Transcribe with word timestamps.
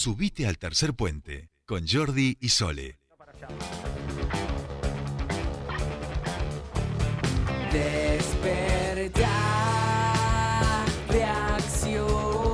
Subite 0.00 0.46
al 0.46 0.56
tercer 0.56 0.94
puente 0.94 1.50
con 1.66 1.86
Jordi 1.86 2.38
y 2.40 2.48
Sole. 2.48 2.98
Despertar, 7.70 9.26
reaccionar. 11.06 12.48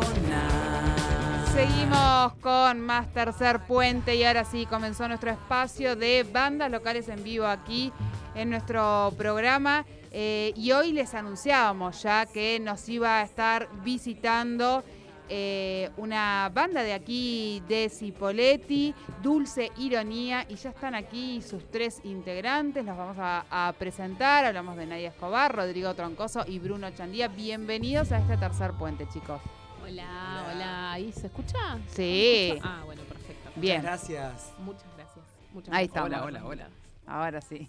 Seguimos 1.55 2.35
con 2.41 2.81
más 2.81 3.13
tercer 3.13 3.61
puente 3.61 4.17
y 4.17 4.25
ahora 4.25 4.45
sí 4.45 4.67
comenzó 4.67 5.07
nuestro 5.07 5.31
espacio 5.31 5.95
de 5.95 6.25
bandas 6.25 6.69
locales 6.69 7.09
en 7.09 7.23
vivo 7.23 7.47
aquí 7.47 7.93
en 8.35 8.51
nuestro 8.51 9.15
programa. 9.17 9.87
Eh, 10.11 10.53
y 10.57 10.73
hoy 10.73 10.91
les 10.91 11.15
anunciábamos 11.15 12.03
ya 12.03 12.27
que 12.27 12.59
nos 12.59 12.89
iba 12.89 13.21
a 13.21 13.23
estar 13.23 13.69
visitando 13.85 14.83
eh, 15.29 15.91
una 15.97 16.51
banda 16.55 16.83
de 16.83 16.93
aquí 16.93 17.63
de 17.69 17.89
Cipoletti, 17.89 18.95
Dulce 19.23 19.71
Ironía, 19.77 20.47
y 20.49 20.55
ya 20.57 20.71
están 20.71 20.95
aquí 20.95 21.43
sus 21.43 21.71
tres 21.71 22.01
integrantes, 22.05 22.85
los 22.85 22.97
vamos 22.97 23.17
a, 23.19 23.45
a 23.51 23.73
presentar, 23.73 24.45
hablamos 24.45 24.77
de 24.77 24.87
Nadia 24.87 25.09
Escobar, 25.09 25.55
Rodrigo 25.55 25.95
Troncoso 25.95 26.45
y 26.47 26.59
Bruno 26.59 26.91
Chandía. 26.91 27.29
Bienvenidos 27.29 28.13
a 28.13 28.19
este 28.19 28.37
tercer 28.37 28.73
puente, 28.73 29.07
chicos. 29.13 29.41
Hola, 29.85 30.45
hola. 30.53 30.93
¿Ahí 30.93 31.13
se 31.13 31.27
escucha? 31.29 31.59
Sí. 31.89 31.95
¿Se 31.95 32.49
escucha? 32.49 32.69
Ah, 32.81 32.83
bueno, 32.85 33.03
perfecto. 33.03 33.51
Bien, 33.57 33.83
Gracias. 33.83 34.53
Muchas 34.59 34.85
gracias. 34.97 35.25
Muchas 35.53 35.75
Ahí 35.75 35.87
gracias. 35.87 36.07
estamos. 36.11 36.29
Hola, 36.29 36.41
hola, 36.43 36.45
hola. 36.45 36.69
ahora 37.07 37.41
sí. 37.41 37.67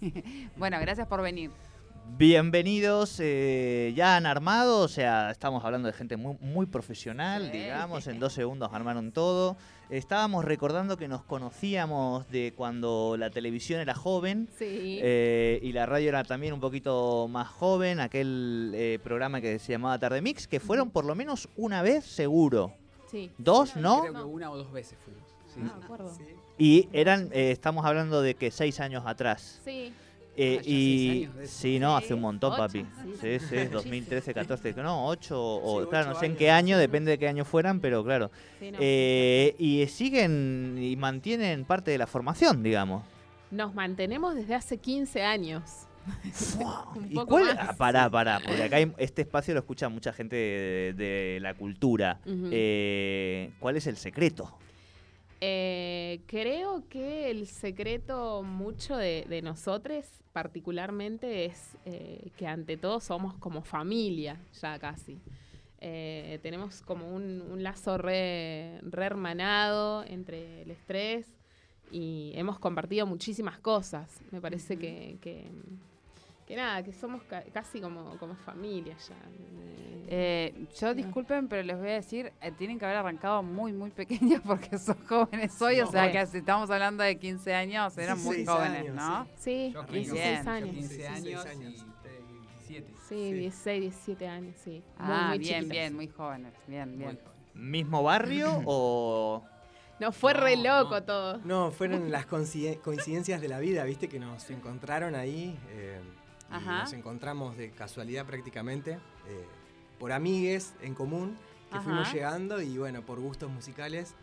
Bueno, 0.56 0.78
gracias 0.80 1.06
por 1.06 1.22
venir. 1.22 1.50
Bienvenidos, 2.16 3.20
eh, 3.20 3.92
ya 3.94 4.16
han 4.16 4.24
armado, 4.26 4.80
o 4.80 4.88
sea, 4.88 5.30
estamos 5.30 5.62
hablando 5.64 5.86
de 5.88 5.92
gente 5.92 6.16
muy, 6.16 6.36
muy 6.40 6.66
profesional, 6.66 7.50
Sí. 7.52 7.58
digamos, 7.58 8.06
en 8.06 8.18
dos 8.20 8.32
segundos 8.32 8.70
armaron 8.72 9.12
todo. 9.12 9.56
Estábamos 9.90 10.44
recordando 10.44 10.96
que 10.96 11.06
nos 11.06 11.22
conocíamos 11.22 12.28
de 12.30 12.54
cuando 12.56 13.16
la 13.18 13.30
televisión 13.30 13.80
era 13.80 13.94
joven 13.94 14.48
Sí. 14.58 14.98
eh, 15.02 15.60
y 15.62 15.72
la 15.72 15.86
radio 15.86 16.08
era 16.08 16.24
también 16.24 16.54
un 16.54 16.60
poquito 16.60 17.28
más 17.28 17.46
joven, 17.48 18.00
aquel 18.00 18.72
eh, 18.74 18.98
programa 19.04 19.40
que 19.40 19.58
se 19.58 19.72
llamaba 19.72 19.98
Tarde 19.98 20.20
Mix, 20.22 20.48
que 20.48 20.60
fueron 20.60 20.90
por 20.90 21.04
lo 21.04 21.14
menos 21.14 21.48
una 21.56 21.82
vez 21.82 22.04
seguro. 22.04 22.72
sí. 23.10 23.30
Dos, 23.38 23.76
¿no? 23.76 24.00
Creo 24.00 24.14
que 24.14 24.22
una 24.22 24.50
o 24.50 24.56
dos 24.56 24.72
veces 24.72 24.98
fuimos. 25.04 25.24
Sí. 25.54 25.60
Me 25.60 25.70
acuerdo. 25.84 26.12
Sí. 26.14 26.24
Y 26.58 26.88
eran, 26.92 27.28
eh, 27.32 27.52
estamos 27.52 27.84
hablando 27.84 28.22
de 28.22 28.34
que 28.34 28.50
seis 28.50 28.80
años 28.80 29.04
atrás. 29.06 29.60
Sí. 29.64 29.92
Eh, 30.40 30.58
Ah, 30.60 30.62
y 30.64 31.24
años 31.24 31.50
sí, 31.50 31.78
no, 31.80 31.96
hace 31.96 32.14
un 32.14 32.20
montón, 32.20 32.52
Ocho, 32.52 32.58
papi. 32.62 32.86
sí. 33.20 33.38
Sí, 33.40 33.46
sí, 33.46 33.56
2013, 33.66 34.32
14, 34.32 34.72
que 34.74 34.82
no, 34.82 35.08
8 35.08 35.36
o 35.36 35.82
Sí, 35.82 35.88
claro, 35.90 36.10
no 36.12 36.20
sé 36.20 36.26
en 36.26 36.36
qué 36.36 36.50
año, 36.50 36.76
sí. 36.76 36.80
depende 36.80 37.10
de 37.10 37.18
qué 37.18 37.26
año 37.28 37.44
fueran, 37.44 37.80
pero 37.80 38.04
claro. 38.04 38.30
sí, 38.60 38.70
no. 38.70 38.78
Eh, 38.80 39.56
y 39.58 39.84
siguen 39.88 40.78
y 40.80 40.94
mantienen 40.96 41.64
parte 41.64 41.90
de 41.90 41.98
la 41.98 42.06
formación, 42.06 42.62
digamos. 42.62 43.02
Nos 43.50 43.74
mantenemos 43.74 44.34
desde 44.36 44.54
hace 44.54 44.78
15 44.78 45.22
años. 45.24 45.62
Un 46.96 47.06
¿Y 47.10 47.14
cuál? 47.26 47.58
Ah, 47.58 47.74
pará, 47.76 48.08
pará, 48.08 48.40
porque 48.44 48.62
acá 48.62 48.76
hay- 48.76 48.92
este 48.98 49.22
espacio 49.22 49.52
lo 49.54 49.60
escucha 49.60 49.88
mucha 49.88 50.12
gente 50.12 50.36
de, 50.36 50.92
de 50.96 51.38
la 51.40 51.54
cultura. 51.54 52.20
Eh, 52.26 53.50
¿Cuál 53.58 53.76
es 53.76 53.86
el 53.86 53.96
secreto? 53.96 54.56
Eh, 55.40 56.20
creo 56.26 56.88
que 56.88 57.30
el 57.30 57.46
secreto 57.46 58.42
mucho 58.42 58.96
de, 58.96 59.24
de 59.28 59.40
nosotros 59.40 60.04
particularmente 60.32 61.44
es 61.46 61.76
eh, 61.84 62.30
que 62.36 62.46
ante 62.46 62.76
todo 62.76 63.00
somos 63.00 63.34
como 63.34 63.62
familia 63.62 64.40
ya 64.60 64.78
casi. 64.78 65.18
Eh, 65.80 66.40
tenemos 66.42 66.82
como 66.82 67.14
un, 67.14 67.40
un 67.40 67.62
lazo 67.62 67.98
re, 67.98 68.80
re 68.82 69.04
hermanado 69.04 70.04
entre 70.04 70.62
el 70.62 70.70
estrés 70.72 71.26
y 71.90 72.32
hemos 72.34 72.58
compartido 72.58 73.06
muchísimas 73.06 73.58
cosas. 73.58 74.20
Me 74.30 74.40
parece 74.40 74.76
que, 74.76 75.18
que, 75.20 75.46
que 76.48 76.56
nada, 76.56 76.82
que 76.82 76.92
somos 76.94 77.22
ca- 77.24 77.44
casi 77.52 77.78
como, 77.80 78.16
como 78.18 78.34
familia 78.34 78.96
ya. 78.96 79.14
Eh, 80.10 80.66
yo 80.80 80.94
disculpen, 80.94 81.48
pero 81.48 81.62
les 81.62 81.76
voy 81.78 81.90
a 81.90 81.94
decir, 81.94 82.32
eh, 82.40 82.50
tienen 82.52 82.78
que 82.78 82.86
haber 82.86 82.96
arrancado 82.96 83.42
muy, 83.42 83.72
muy 83.74 83.90
pequeños 83.90 84.40
porque 84.46 84.78
son 84.78 84.96
jóvenes 85.06 85.60
hoy, 85.60 85.80
o 85.80 85.86
sea 85.90 86.06
Sí. 86.06 86.12
que 86.12 86.26
si 86.26 86.38
estamos 86.38 86.70
hablando 86.70 87.04
de 87.04 87.18
15 87.18 87.54
años, 87.54 87.96
eran 87.98 88.16
muy 88.24 88.36
16 88.38 88.48
jóvenes, 88.48 88.80
años, 88.80 88.94
¿no? 88.96 89.26
sí, 89.36 89.70
Yo 89.74 89.82
16 89.82 90.12
bien. 90.14 90.48
años. 90.48 90.70
15 90.70 90.94
Sí, 90.96 91.02
años, 91.04 91.22
16 91.24 91.46
años. 91.46 91.72
y 91.74 91.76
ustedes 91.90 92.28
17. 92.68 92.94
Sí, 93.08 93.32
16, 93.34 93.80
17 93.82 94.28
años, 94.28 94.54
sí. 94.64 94.70
Muy, 94.70 94.82
Ah, 94.98 95.26
muy 95.28 95.38
bien, 95.38 95.48
chiquitos. 95.56 95.70
bien, 95.70 95.94
muy 95.94 96.08
jóvenes, 96.08 96.52
bien, 96.66 96.88
Muy 96.90 96.98
bien. 96.98 97.18
joven. 97.22 97.70
¿Mismo 97.70 98.02
barrio 98.02 98.62
o...? 98.64 99.42
No, 100.00 100.12
fue 100.12 100.32
re 100.32 100.56
No, 100.56 100.62
loco 100.84 100.94
no. 100.94 101.02
todo. 101.02 101.38
No, 101.44 101.70
fueron 101.72 102.10
las 102.12 102.24
coincide- 102.26 102.80
coincidencias 102.80 103.40
de 103.40 103.48
la 103.48 103.58
vida, 103.58 103.82
viste, 103.84 104.08
que 104.08 104.18
nos 104.20 104.48
encontraron 104.48 105.14
ahí. 105.16 105.58
eh, 105.70 106.00
Ajá. 106.50 106.80
Nos 106.80 106.92
encontramos 106.92 107.56
de 107.56 107.70
casualidad 107.70 108.24
prácticamente, 108.26 108.92
eh, 108.92 109.46
por 109.98 110.12
amigues 110.12 110.74
en 110.80 110.94
común, 110.94 111.36
que 111.70 111.76
Ajá. 111.76 111.84
fuimos 111.84 112.12
llegando 112.12 112.62
y 112.62 112.78
bueno, 112.78 113.02
por 113.02 113.20
gustos 113.20 113.50
musicales, 113.50 114.14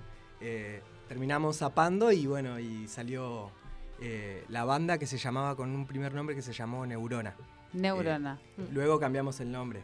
eh, 0.42 0.82
terminamos 1.08 1.58
zapando 1.58 2.12
y 2.12 2.26
bueno, 2.26 2.60
y 2.60 2.88
salió 2.88 3.52
eh, 4.02 4.44
la 4.50 4.66
banda 4.66 4.98
que 4.98 5.06
se 5.06 5.18
llamaba 5.18 5.56
con 5.56 5.70
un 5.70 5.86
primer 5.86 6.14
nombre 6.14 6.36
que 6.36 6.42
se 6.42 6.54
llamó 6.54 6.86
Neurona. 6.86 7.36
Neurona. 7.74 8.40
Luego 8.72 9.00
cambiamos 9.00 9.40
el 9.40 9.52
nombre. 9.52 9.84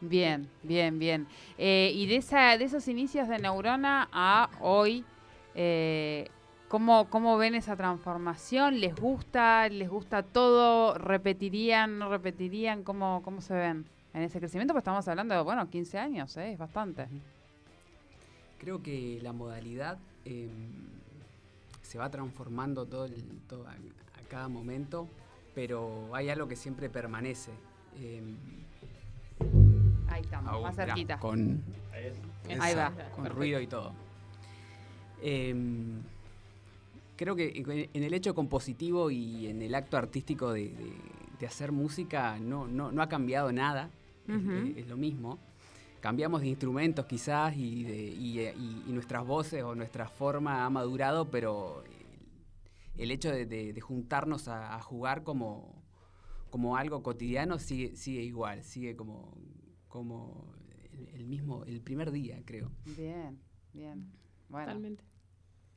Bien, 0.00 0.48
bien, 0.62 0.98
bien. 0.98 1.26
Y 1.56 2.06
de, 2.06 2.16
esa, 2.16 2.56
de 2.58 2.64
esos 2.64 2.88
inicios 2.88 3.28
de 3.28 3.38
Neurona 3.38 4.08
a 4.12 4.50
hoy, 4.60 5.04
¿cómo, 6.68 7.08
¿cómo 7.10 7.36
ven 7.36 7.54
esa 7.54 7.76
transformación? 7.76 8.80
¿Les 8.80 8.94
gusta? 8.94 9.68
¿Les 9.68 9.88
gusta 9.88 10.22
todo? 10.22 10.96
¿Repetirían? 10.98 11.98
¿No 11.98 12.08
repetirían? 12.08 12.82
¿Cómo, 12.82 13.22
cómo 13.22 13.40
se 13.40 13.54
ven 13.54 13.84
en 14.12 14.22
ese 14.22 14.38
crecimiento? 14.40 14.72
Pues 14.74 14.82
estamos 14.82 15.06
hablando 15.08 15.34
de, 15.34 15.42
bueno, 15.42 15.68
15 15.68 15.98
años, 15.98 16.36
¿eh? 16.36 16.52
es 16.52 16.58
bastante. 16.58 17.06
Creo 18.58 18.82
que 18.82 19.18
la 19.22 19.32
modalidad 19.32 19.98
eh, 20.24 20.48
se 21.82 21.98
va 21.98 22.10
transformando 22.10 22.86
todo, 22.86 23.04
el- 23.04 23.40
todo 23.48 23.66
a, 23.68 23.72
a 23.72 24.28
cada 24.28 24.48
momento, 24.48 25.06
pero 25.54 26.14
hay 26.14 26.30
algo 26.30 26.48
que 26.48 26.56
siempre 26.56 26.88
permanece. 26.88 27.52
eh, 27.98 28.22
Ahí 30.08 30.22
estamos, 30.22 30.52
aún, 30.52 30.62
más 30.62 30.76
cerquita. 30.76 31.18
Con, 31.18 31.62
Ahí 32.60 32.74
va. 32.74 32.92
con 33.14 33.26
ruido 33.26 33.60
y 33.60 33.66
todo. 33.66 33.92
Em, 35.22 36.00
creo 37.16 37.36
que 37.36 37.88
en 37.92 38.02
el 38.02 38.14
hecho 38.14 38.34
compositivo 38.34 39.10
y 39.10 39.46
en 39.46 39.62
el 39.62 39.74
acto 39.74 39.96
artístico 39.96 40.52
de, 40.52 40.68
de- 40.70 41.14
de 41.38 41.46
hacer 41.46 41.72
música 41.72 42.38
no, 42.38 42.66
no, 42.68 42.92
no 42.92 43.02
ha 43.02 43.08
cambiado 43.08 43.50
nada, 43.52 43.90
es- 44.28 44.34
Ujú. 44.36 44.52
es, 44.52 44.76
es 44.78 44.88
lo 44.88 44.96
mismo. 44.96 45.38
Cambiamos 46.00 46.42
de 46.42 46.48
instrumentos 46.48 47.06
quizás 47.06 47.56
y, 47.56 47.82
de- 47.84 48.06
y, 48.10 48.38
eh, 48.40 48.54
y- 48.56 48.90
y 48.90 48.92
nuestras 48.92 49.26
voces 49.26 49.62
o 49.62 49.74
nuestra 49.74 50.06
forma 50.08 50.64
ha 50.64 50.70
madurado, 50.70 51.30
pero 51.30 51.82
el, 52.96 53.02
el 53.02 53.10
hecho 53.10 53.30
de, 53.30 53.46
de- 53.46 53.72
de 53.72 53.80
juntarnos 53.80 54.46
a, 54.48 54.74
a 54.76 54.80
jugar 54.82 55.24
como, 55.24 55.82
como 56.50 56.76
algo 56.76 57.02
cotidiano 57.02 57.58
sigue, 57.58 57.96
sigue 57.96 58.22
igual, 58.22 58.62
sigue 58.64 58.94
como, 58.96 59.34
como 59.88 60.52
el, 60.92 61.08
el 61.20 61.24
mismo, 61.26 61.64
el 61.64 61.80
primer 61.80 62.10
día, 62.12 62.40
creo. 62.44 62.70
Bien, 62.96 63.38
bien. 63.72 64.12
Bueno, 64.48 64.66
Totalmente. 64.66 65.04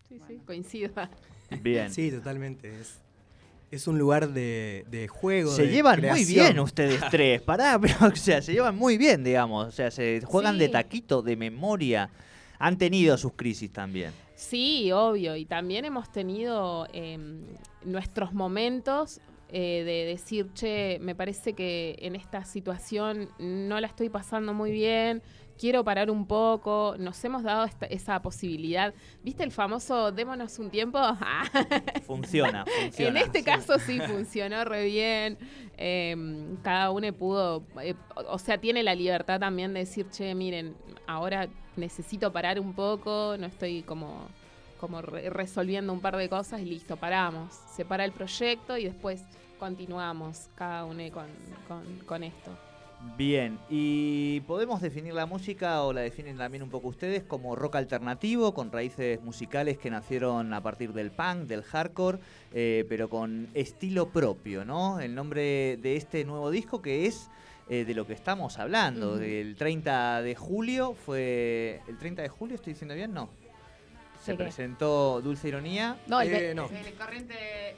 Sí, 0.10 0.16
Bueno. 0.18 0.26
sí, 0.28 0.42
coincido. 0.46 0.92
Bien. 1.62 1.92
Sí, 1.92 2.12
totalmente. 2.12 2.80
Es, 2.80 3.00
es 3.72 3.88
un 3.88 3.98
lugar 3.98 4.30
de, 4.30 4.86
de 4.90 5.08
juego. 5.08 5.52
Se 5.52 5.64
de 5.64 5.72
llevan 5.72 6.02
muy 6.02 6.26
bien 6.26 6.60
ustedes 6.60 7.02
tres, 7.12 7.42
pará, 7.42 7.78
pero 7.80 7.96
o 8.12 8.16
sea, 8.16 8.42
se 8.42 8.54
llevan 8.54 8.76
muy 8.78 8.98
bien, 8.98 9.24
digamos, 9.24 9.68
o 9.68 9.72
sea, 9.72 9.92
se 9.92 10.22
juegan 10.22 10.58
de 10.58 10.70
taquito, 10.70 11.22
de 11.22 11.36
memoria. 11.36 12.10
Han 12.60 12.78
tenido 12.78 13.18
sus 13.18 13.34
crisis 13.34 13.72
también. 13.72 14.12
Sí, 14.36 14.92
obvio. 14.92 15.36
Y 15.36 15.46
también 15.46 15.86
hemos 15.86 16.12
tenido 16.12 16.88
em, 16.94 17.42
nuestros 17.84 18.34
momentos 18.34 19.20
eh, 19.50 19.84
de 19.86 20.06
decir, 20.12 20.52
che, 20.54 20.98
me 21.02 21.16
parece 21.16 21.54
que 21.54 21.98
en 22.02 22.16
esta 22.16 22.44
situación 22.46 23.30
no 23.40 23.80
la 23.80 23.88
estoy 23.88 24.10
pasando 24.10 24.54
muy 24.54 24.72
bien, 24.72 25.22
quiero 25.58 25.84
parar 25.84 26.10
un 26.12 26.26
poco. 26.28 26.96
Nos 27.00 27.24
hemos 27.26 27.44
dado 27.44 27.66
esta- 27.66 27.86
esa 27.88 28.22
posibilidad. 28.22 28.94
¿Viste 29.24 29.44
el 29.44 29.52
famoso 29.52 30.12
démonos 30.12 30.60
un 30.60 30.70
tiempo? 30.70 31.00
Funciona, 32.06 32.66
funciona. 32.66 33.20
En 33.20 33.26
este 33.26 33.44
caso 33.44 33.80
sí 33.80 34.00
funcionó 34.00 34.64
re 34.66 34.86
bien. 34.86 35.38
Eh, 35.78 36.16
cada 36.64 36.92
uno 36.92 37.12
pudo, 37.14 37.64
eh, 37.82 37.94
o 38.30 38.40
sea, 38.40 38.58
tiene 38.58 38.84
la 38.84 38.96
libertad 38.96 39.40
también 39.40 39.74
de 39.74 39.82
decir, 39.82 40.08
che, 40.10 40.34
miren, 40.34 40.76
ahora 41.06 41.48
necesito 41.76 42.32
parar 42.34 42.60
un 42.60 42.74
poco, 42.74 43.36
no 43.40 43.46
estoy 43.46 43.84
como, 43.84 44.28
como 44.80 45.02
re- 45.02 45.30
resolviendo 45.30 45.94
un 45.94 46.00
par 46.02 46.18
de 46.18 46.28
cosas 46.30 46.62
y 46.62 46.66
listo, 46.66 46.98
paramos. 46.98 47.54
Se 47.76 47.86
para 47.86 48.06
el 48.06 48.12
proyecto 48.12 48.78
y 48.78 48.86
después 48.86 49.24
continuamos 49.60 50.50
cada 50.56 50.86
uno 50.86 51.04
con, 51.12 51.28
con- 51.68 52.00
con 52.06 52.24
esto. 52.24 52.52
Bien, 53.16 53.60
y 53.70 54.42
podemos 54.42 54.82
definir 54.82 55.14
la 55.14 55.28
música 55.28 55.84
o 55.84 55.94
la 55.94 56.02
definen 56.02 56.38
también 56.38 56.64
un 56.64 56.70
poco 56.70 56.88
ustedes 56.88 57.24
como 57.24 57.56
rock 57.56 57.76
alternativo, 57.76 58.54
con 58.54 58.72
raíces 58.72 59.22
musicales 59.22 59.78
que 59.78 59.92
nacieron 59.92 60.52
a 60.54 60.62
partir 60.62 60.94
del 60.94 61.12
punk, 61.12 61.44
del 61.48 61.64
hardcore, 61.64 62.20
eh, 62.54 62.86
pero 62.90 63.08
con 63.10 63.50
estilo 63.54 64.10
propio, 64.10 64.66
¿no? 64.66 65.00
El 65.00 65.14
nombre 65.14 65.78
de 65.78 65.96
este 65.96 66.26
nuevo 66.26 66.50
disco 66.50 66.82
que 66.82 67.06
es 67.06 67.30
eh, 67.70 67.86
de 67.86 67.94
lo 67.94 68.08
que 68.08 68.14
estamos 68.14 68.58
hablando, 68.58 69.18
del 69.18 69.56
30 69.56 70.22
de 70.22 70.36
julio, 70.36 70.94
fue... 70.94 71.82
¿El 71.88 71.98
30 71.98 72.22
de 72.24 72.30
julio 72.30 72.56
estoy 72.56 72.74
diciendo 72.74 72.96
bien? 72.96 73.14
No. 73.14 73.30
Se 74.24 74.36
presentó 74.36 75.22
Dulce 75.22 75.50
Ironía, 75.50 75.98
No, 76.08 76.20
el 76.20 76.34
Eh, 76.34 76.56
no. 76.56 76.70
El 76.70 76.94
corriente 76.94 77.36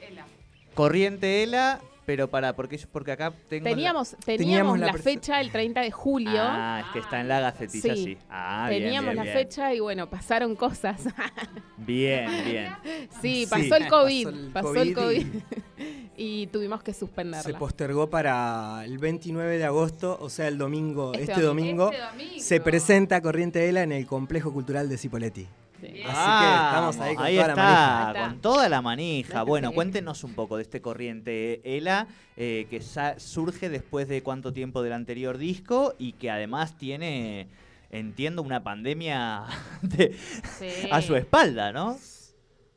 Ela. 0.08 0.26
Corriente 0.74 1.42
Ela, 1.42 1.80
pero 2.10 2.26
para, 2.28 2.56
porque, 2.56 2.76
porque 2.90 3.12
acá 3.12 3.32
tengo... 3.48 3.62
la- 3.62 3.70
teníamos, 3.70 4.16
teníamos, 4.24 4.74
Teníamos 4.74 4.78
la 4.80 4.92
fecha 4.94 5.40
el 5.40 5.52
30 5.52 5.80
de 5.82 5.92
julio. 5.92 6.40
Ah, 6.42 6.82
es 6.84 6.92
que 6.92 6.98
está 6.98 7.20
en 7.20 7.28
la 7.28 7.38
gacetilla, 7.38 7.94
sí. 7.94 8.04
Sí. 8.04 8.18
Ah, 8.28 8.66
teníamos 8.68 9.10
bien, 9.12 9.16
la 9.16 9.22
bien. 9.22 9.34
fecha 9.36 9.72
y 9.72 9.78
bueno, 9.78 10.10
pasaron 10.10 10.56
cosas. 10.56 11.00
Bien, 11.76 12.28
bien. 12.44 12.74
sí, 13.22 13.44
Sí, 13.44 13.46
pasó 13.48 13.76
el 13.76 13.88
COVID. 13.88 14.26
pasó 14.26 14.36
el 14.36 14.52
Pasó 14.52 14.82
el 14.82 14.94
COVID 14.94 15.26
y 16.16 16.46
tuvimos 16.48 16.82
que 16.82 16.92
suspenderla. 16.92 17.42
Se 17.44 17.54
postergó 17.54 18.10
para 18.10 18.82
el 18.84 18.98
29 18.98 19.56
de 19.56 19.64
agosto, 19.64 20.18
o 20.20 20.28
sea, 20.28 20.48
el 20.48 20.58
domingo, 20.58 21.12
Este 21.14 21.30
este, 21.32 21.42
domingo, 21.44 21.90
Este 21.92 22.04
domingo. 22.04 22.34
se 22.42 22.60
presenta 22.60 23.20
Corriente 23.22 23.68
Ela 23.68 23.82
en 23.82 23.92
el 23.92 24.04
Complejo 24.06 24.52
Cultural 24.52 24.88
de 24.88 24.98
Cipoletti. 24.98 25.46
Sí. 25.80 25.86
Así 25.86 25.94
que 25.94 26.04
estamos 26.04 26.98
ahí 26.98 27.14
con 27.16 27.24
ahí 27.24 27.34
toda 27.36 27.46
la 27.46 27.52
está, 27.52 27.62
manija. 27.62 28.06
Ahí 28.06 28.08
está. 28.16 28.28
con 28.28 28.40
toda 28.40 28.68
la 28.68 28.82
manija. 28.82 29.42
Bueno, 29.44 29.72
cuéntenos 29.72 30.24
un 30.24 30.34
poco 30.34 30.56
de 30.56 30.62
este 30.62 30.80
corriente 30.80 31.60
ELA, 31.64 32.06
eh, 32.36 32.66
que 32.70 32.80
surge 33.18 33.68
después 33.68 34.08
de 34.08 34.22
cuánto 34.22 34.52
tiempo 34.52 34.82
del 34.82 34.92
anterior 34.92 35.38
disco 35.38 35.94
y 35.98 36.12
que 36.12 36.30
además 36.30 36.76
tiene, 36.76 37.48
entiendo, 37.90 38.42
una 38.42 38.62
pandemia 38.62 39.44
de- 39.82 40.14
Sí. 40.58 40.88
a 40.90 41.00
su 41.02 41.16
espalda, 41.16 41.72
¿no? 41.72 41.96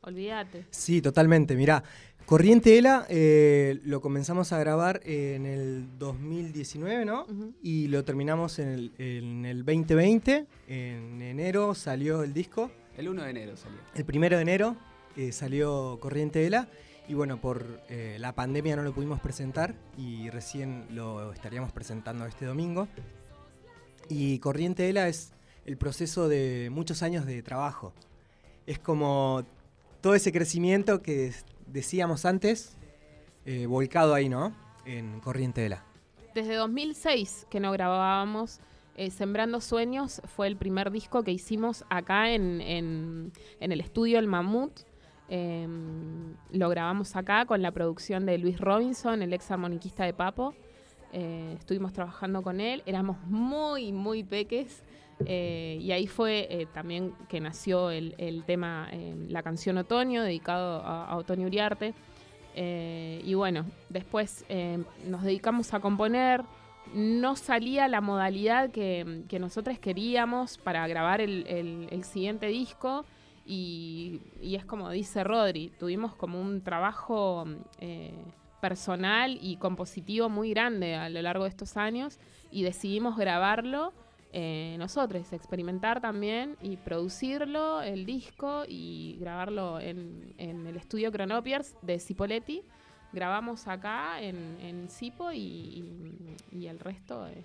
Olvídate. 0.02 0.64
Sí, 0.70 1.00
totalmente. 1.00 1.54
Mirá, 1.56 1.82
Corriente 2.26 2.78
Ela 2.78 3.04
eh, 3.10 3.80
lo 3.84 4.00
comenzamos 4.00 4.52
a 4.52 4.58
grabar 4.58 5.00
en 5.04 5.44
el 5.44 5.98
2019, 5.98 7.04
¿no? 7.04 7.26
Y 7.62 7.88
lo 7.88 8.02
terminamos 8.04 8.58
en 8.58 8.68
el, 8.68 8.92
en 8.98 9.44
el 9.44 9.58
2020. 9.64 10.46
En 10.68 11.20
enero 11.20 11.74
salió 11.74 12.22
el 12.22 12.32
disco. 12.32 12.70
El 12.96 13.08
1 13.08 13.22
de 13.24 13.30
enero 13.30 13.56
salió. 13.56 13.78
El 13.94 14.04
primero 14.04 14.36
de 14.36 14.42
enero 14.42 14.76
eh, 15.16 15.32
salió 15.32 15.98
Corriente 16.00 16.46
Ela. 16.46 16.68
Y 17.08 17.14
bueno, 17.14 17.40
por 17.40 17.82
eh, 17.88 18.16
la 18.18 18.34
pandemia 18.34 18.76
no 18.76 18.82
lo 18.82 18.94
pudimos 18.94 19.20
presentar 19.20 19.74
y 19.98 20.30
recién 20.30 20.86
lo 20.90 21.32
estaríamos 21.32 21.72
presentando 21.72 22.24
este 22.24 22.46
domingo. 22.46 22.88
Y 24.08 24.38
Corriente 24.38 24.88
Ela 24.88 25.08
es 25.08 25.32
el 25.66 25.76
proceso 25.76 26.28
de 26.28 26.68
muchos 26.70 27.02
años 27.02 27.26
de 27.26 27.42
trabajo. 27.42 27.92
Es 28.66 28.78
como 28.78 29.44
todo 30.00 30.14
ese 30.14 30.32
crecimiento 30.32 31.02
que 31.02 31.34
decíamos 31.66 32.24
antes, 32.24 32.76
eh, 33.44 33.66
volcado 33.66 34.14
ahí, 34.14 34.28
¿no? 34.28 34.54
En 34.86 35.20
Corriente 35.20 35.66
Ela. 35.66 35.84
Desde 36.34 36.54
2006 36.54 37.46
que 37.50 37.60
no 37.60 37.72
grabábamos. 37.72 38.60
Eh, 38.96 39.10
Sembrando 39.10 39.60
Sueños 39.60 40.22
fue 40.26 40.46
el 40.46 40.56
primer 40.56 40.90
disco 40.90 41.22
que 41.22 41.30
hicimos 41.32 41.84
acá 41.90 42.30
en, 42.30 42.60
en- 42.60 43.32
el 43.60 43.80
estudio 43.80 44.18
El 44.18 44.26
Mamut. 44.28 44.72
Eh, 45.28 45.66
lo 46.52 46.68
grabamos 46.68 47.16
acá 47.16 47.46
con 47.46 47.62
la 47.62 47.70
producción 47.72 48.26
de 48.26 48.38
Luis 48.38 48.58
Robinson, 48.60 49.22
el 49.22 49.32
ex 49.32 49.50
armoniquista 49.50 50.04
de 50.04 50.12
Papo. 50.12 50.54
Eh, 51.12 51.54
estuvimos 51.58 51.92
trabajando 51.92 52.42
con 52.42 52.60
él, 52.60 52.82
éramos 52.86 53.16
muy, 53.26 53.92
muy 53.92 54.22
peques. 54.24 54.82
eh, 55.26 55.78
y 55.80 55.92
ahí 55.92 56.06
fue 56.08 56.66
también 56.74 57.12
que 57.28 57.38
nació 57.40 57.90
el, 57.90 58.14
el 58.18 58.44
tema, 58.44 58.88
eh, 58.92 59.14
la 59.28 59.42
canción 59.42 59.78
Otoño, 59.78 60.22
dedicado 60.24 60.82
a, 60.84 61.06
a 61.06 61.16
Otoño 61.16 61.46
Uriarte. 61.46 61.94
Y 62.56 63.34
bueno, 63.34 63.64
después 63.88 64.44
eh, 64.48 64.78
nos 65.06 65.22
dedicamos 65.22 65.72
a 65.74 65.80
componer. 65.80 66.42
No 66.92 67.34
salía 67.36 67.88
la 67.88 68.00
modalidad 68.00 68.70
que, 68.70 69.22
que 69.28 69.38
nosotros 69.38 69.78
queríamos 69.78 70.58
para 70.58 70.86
grabar 70.86 71.20
el, 71.20 71.46
el- 71.90 72.04
siguiente 72.04 72.46
disco. 72.46 73.04
Y, 73.46 74.20
y 74.40 74.54
es 74.54 74.64
como 74.64 74.90
dice 74.90 75.22
Rodri, 75.24 75.70
tuvimos 75.78 76.14
como 76.14 76.40
un 76.40 76.62
trabajo 76.62 77.44
eh, 77.78 78.14
personal 78.60 79.38
y 79.40 79.56
compositivo 79.56 80.28
muy 80.28 80.50
grande 80.50 80.94
a 80.94 81.08
lo 81.10 81.20
largo 81.20 81.44
de 81.44 81.50
estos 81.50 81.76
años 81.76 82.18
y 82.50 82.62
decidimos 82.62 83.16
grabarlo 83.16 83.92
eh, 84.32 84.76
nosotros, 84.78 85.32
experimentar 85.32 86.00
también 86.00 86.56
y 86.62 86.76
producirlo, 86.78 87.82
el 87.82 88.06
disco 88.06 88.64
y 88.66 89.16
grabarlo 89.20 89.78
en, 89.78 90.34
en 90.38 90.66
el 90.66 90.76
estudio 90.76 91.12
Cronopiers 91.12 91.74
de 91.82 92.00
Cipoletti. 92.00 92.62
Grabamos 93.14 93.66
acá 93.68 94.20
en, 94.20 94.58
en 94.60 94.88
Cipo 94.88 95.30
y, 95.32 95.38
y- 95.38 96.36
y 96.58 96.66
el 96.66 96.78
resto 96.78 97.26
es, 97.26 97.38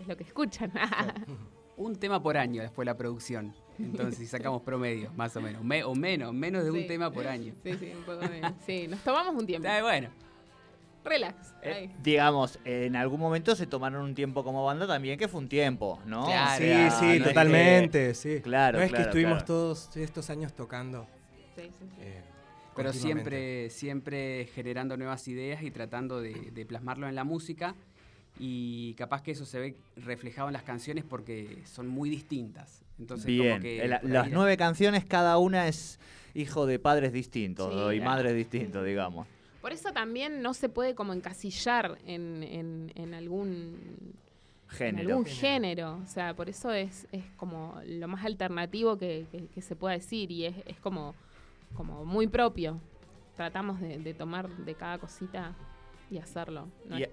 es 0.00 0.06
lo 0.06 0.16
que 0.16 0.24
escuchan. 0.24 0.72
Un 1.76 1.96
tema 1.96 2.22
por 2.22 2.36
año 2.36 2.62
después 2.62 2.86
la 2.86 2.96
producción. 2.96 3.54
Entonces, 3.78 4.18
si 4.18 4.26
sacamos 4.26 4.60
promedios, 4.62 5.14
más 5.16 5.34
o 5.36 5.40
menos. 5.40 5.64
Me- 5.64 5.82
o 5.84 5.94
menos, 5.94 6.34
menos 6.34 6.62
de 6.64 6.70
un 6.70 6.86
tema 6.86 7.10
por 7.10 7.26
año. 7.26 7.54
sí, 7.64 7.72
sí, 7.78 7.92
un 7.96 8.02
poco 8.04 8.18
de- 8.20 8.42
sí, 8.66 8.86
nos 8.86 9.00
tomamos 9.00 9.34
un 9.34 9.46
tiempo. 9.46 9.66
Bueno, 9.82 10.10
Relax. 11.02 11.54
Eh, 11.62 11.90
digamos, 12.02 12.58
en 12.66 12.94
algún 12.94 13.18
momento 13.18 13.56
se 13.56 13.66
tomaron 13.66 14.02
un 14.02 14.14
tiempo 14.14 14.44
como 14.44 14.64
banda 14.66 14.86
también, 14.86 15.18
que 15.18 15.28
fue 15.28 15.40
un 15.40 15.48
tiempo, 15.48 15.98
¿no? 16.04 16.26
Claro, 16.26 16.58
sí, 16.62 16.64
sí, 16.98 17.04
no 17.06 17.12
es 17.12 17.18
que- 17.18 17.28
totalmente, 17.28 18.14
sí. 18.14 18.40
Claro, 18.42 18.76
no 18.78 18.84
es 18.84 18.90
claro, 18.90 19.04
que 19.04 19.08
estuvimos 19.08 19.32
claro. 19.38 19.46
todos 19.46 19.96
estos 19.96 20.28
años 20.28 20.52
tocando. 20.52 21.06
Sí, 21.56 21.62
sí, 21.62 21.70
sí. 21.80 21.86
eh, 22.00 22.22
pero 22.76 22.92
siempre, 22.92 23.70
siempre 23.70 24.48
generando 24.54 24.96
nuevas 24.96 25.26
ideas 25.28 25.62
y 25.62 25.70
tratando 25.70 26.20
de, 26.20 26.50
de 26.52 26.66
plasmarlo 26.66 27.08
en 27.08 27.14
la 27.14 27.24
música. 27.24 27.74
Y 28.38 28.94
capaz 28.94 29.22
que 29.22 29.32
eso 29.32 29.44
se 29.44 29.58
ve 29.58 29.76
reflejado 29.96 30.48
en 30.48 30.54
las 30.54 30.62
canciones 30.62 31.04
porque 31.04 31.58
son 31.66 31.88
muy 31.88 32.08
distintas. 32.08 32.82
Entonces, 32.98 33.26
Bien, 33.26 33.48
como 33.50 33.62
que 33.62 33.86
la- 33.88 34.00
por 34.00 34.10
las 34.10 34.30
nueve 34.30 34.56
canciones, 34.56 35.04
cada 35.04 35.36
una 35.38 35.68
es 35.68 35.98
hijo 36.34 36.64
de 36.66 36.78
padres 36.78 37.12
distintos 37.12 37.68
Sí, 37.72 37.96
y 37.96 37.98
claro. 37.98 38.10
madres 38.10 38.34
distintos, 38.36 38.84
digamos. 38.86 39.26
Por 39.60 39.72
eso 39.72 39.92
también 39.92 40.40
no 40.40 40.54
se 40.54 40.68
puede 40.70 40.94
como 40.94 41.12
encasillar 41.12 41.98
en, 42.06 42.42
en- 42.42 42.92
en 42.94 43.12
algún 43.14 43.76
en 44.70 44.76
Género. 44.76 45.08
algún 45.10 45.26
género. 45.26 46.00
O 46.02 46.06
sea, 46.06 46.32
por 46.34 46.48
eso 46.48 46.72
es, 46.72 47.08
es 47.12 47.24
como 47.36 47.78
lo 47.84 48.08
más 48.08 48.24
alternativo 48.24 48.96
que, 48.96 49.26
que- 49.32 49.48
que 49.48 49.60
se 49.60 49.76
pueda 49.76 49.94
decir 49.94 50.30
y 50.30 50.46
es, 50.46 50.54
es 50.66 50.78
como, 50.78 51.14
como 51.74 52.04
muy 52.04 52.26
propio. 52.26 52.80
Tratamos 53.36 53.80
de, 53.80 53.98
de 53.98 54.14
tomar 54.14 54.48
de 54.48 54.74
cada 54.74 54.98
cosita 54.98 55.54
y 56.10 56.18
hacerlo. 56.18 56.68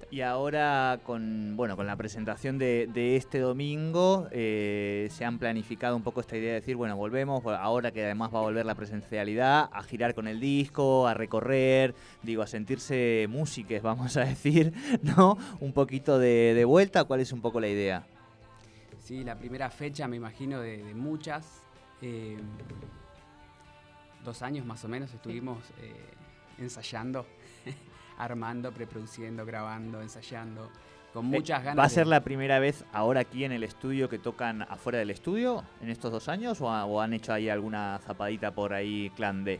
Y, 0.10 0.22
ahora 0.22 1.00
con 1.04 1.56
bueno 1.56 1.76
con 1.76 1.86
la 1.86 1.96
presentación 1.96 2.58
de, 2.58 2.90
de 2.92 3.16
este 3.16 3.40
domingo 3.40 4.28
eh, 4.32 5.08
se 5.12 5.24
han 5.24 5.38
planificado 5.38 5.96
un 5.96 6.02
poco 6.02 6.20
esta 6.20 6.36
idea 6.36 6.50
de 6.50 6.62
decir 6.62 6.76
bueno 6.76 6.98
volvemos 6.98 7.46
ahora 7.46 7.92
que 7.92 8.04
además 8.04 8.34
va 8.34 8.40
a 8.40 8.42
volver 8.42 8.66
la 8.66 8.74
presencialidad 8.74 9.70
a 9.72 9.84
girar 9.84 10.16
con 10.16 10.28
el 10.28 10.40
disco 10.40 11.08
a 11.08 11.14
recorrer 11.14 11.94
digo 12.24 12.42
a 12.42 12.48
sentirse 12.48 13.28
músiques 13.30 13.82
vamos 13.84 14.18
a 14.18 14.22
decir 14.22 14.74
no 15.04 15.38
un 15.60 15.74
poquito 15.74 16.18
de, 16.18 16.56
de 16.56 16.66
vuelta 16.66 17.04
cuál 17.04 17.20
es 17.20 17.32
un 17.32 17.42
poco 17.42 17.60
la 17.60 17.68
idea 17.68 18.08
Sí, 19.08 19.24
la 19.24 19.38
primera 19.38 19.70
fecha, 19.70 20.06
me 20.10 20.18
imagino, 20.18 20.60
de, 20.60 20.84
de 20.84 20.94
muchas. 20.94 21.64
Eh, 22.02 22.36
dos 24.28 24.42
años 24.42 24.66
más 24.66 24.84
o 24.84 24.90
menos 24.90 25.12
estuvimos 25.14 25.58
eh, 25.82 25.96
ensayando, 26.60 27.26
armando, 28.18 28.72
preproduciendo, 28.74 29.46
grabando, 29.46 30.02
ensayando, 30.02 30.70
con 31.14 31.26
muchas 31.26 31.62
Eh, 31.62 31.64
ganas. 31.64 31.80
¿Va 31.80 31.86
a 31.86 31.88
de- 31.88 31.94
ser 31.96 32.08
la 32.08 32.22
primera 32.24 32.60
vez 32.60 32.84
ahora 32.92 33.22
aquí 33.22 33.46
en 33.46 33.54
el 33.54 33.64
estudio 33.64 34.10
que 34.10 34.20
tocan 34.20 34.64
afuera 34.64 35.00
del 35.00 35.12
estudio 35.12 35.64
en 35.82 35.90
estos 35.90 36.12
dos 36.12 36.28
años 36.28 36.60
o, 36.62 36.70
ha- 36.70 36.86
o 36.86 37.00
han 37.02 37.14
hecho 37.14 37.32
ahí 37.34 37.48
alguna 37.50 38.00
zapadita 38.04 38.52
por 38.52 38.74
ahí 38.74 39.10
clan 39.16 39.44
D? 39.46 39.60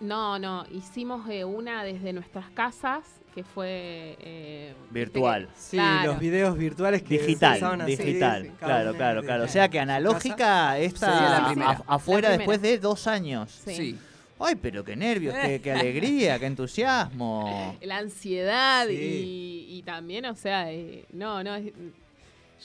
No, 0.00 0.38
no, 0.38 0.64
hicimos 0.72 1.28
eh, 1.28 1.44
una 1.44 1.82
desde 1.84 2.12
nuestras 2.12 2.48
casas 2.50 3.20
que 3.38 3.44
fue 3.44 4.16
eh, 4.20 4.74
Virtual. 4.90 5.46
que- 5.46 5.52
Sí, 5.60 5.76
Claro. 5.76 6.10
los 6.12 6.18
videos 6.20 6.58
virtuales 6.58 7.02
que 7.02 7.18
se 7.20 7.26
Digital, 7.26 7.86
digital, 7.86 8.42
sí, 8.44 8.50
claro, 8.58 8.94
claro, 8.94 9.22
claro. 9.22 9.44
O 9.44 9.48
sea 9.48 9.68
que 9.68 9.78
analógica 9.78 10.76
esta 10.78 11.12
Sería 11.12 11.30
la 11.30 11.36
a- 11.38 11.46
primera. 11.46 11.70
a- 11.70 11.94
afuera 11.94 12.30
La 12.30 12.36
después 12.36 12.60
de 12.60 12.78
dos 12.78 13.06
años. 13.06 13.52
Sí. 13.64 13.74
Sí, 13.74 13.98
Ay, 14.40 14.54
pero 14.56 14.84
qué 14.84 14.94
nervios, 14.96 15.34
qué, 15.36 15.60
qué 15.60 15.70
alegría, 15.92 16.38
qué 16.40 16.46
entusiasmo. 16.46 17.76
la 17.82 17.98
ansiedad 17.98 18.86
Sí. 18.88 18.94
y, 18.94 19.78
y 19.78 19.82
también, 19.82 20.24
o 20.26 20.34
sea, 20.34 20.72
eh, 20.72 21.04
no, 21.12 21.42
no, 21.44 21.54
es- 21.54 21.72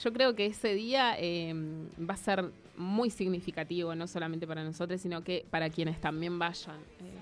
yo 0.02 0.12
creo 0.12 0.34
que 0.34 0.46
ese 0.46 0.74
día 0.74 1.14
eh, 1.18 1.54
va 2.00 2.14
a 2.14 2.16
ser 2.16 2.44
muy 2.76 3.10
significativo, 3.10 3.94
no 3.94 4.08
solamente 4.08 4.44
para 4.44 4.64
nosotros, 4.64 5.00
sino 5.00 5.22
que 5.22 5.46
para 5.50 5.70
quienes 5.70 6.00
también 6.00 6.36
vayan, 6.36 6.76
eh, 7.00 7.12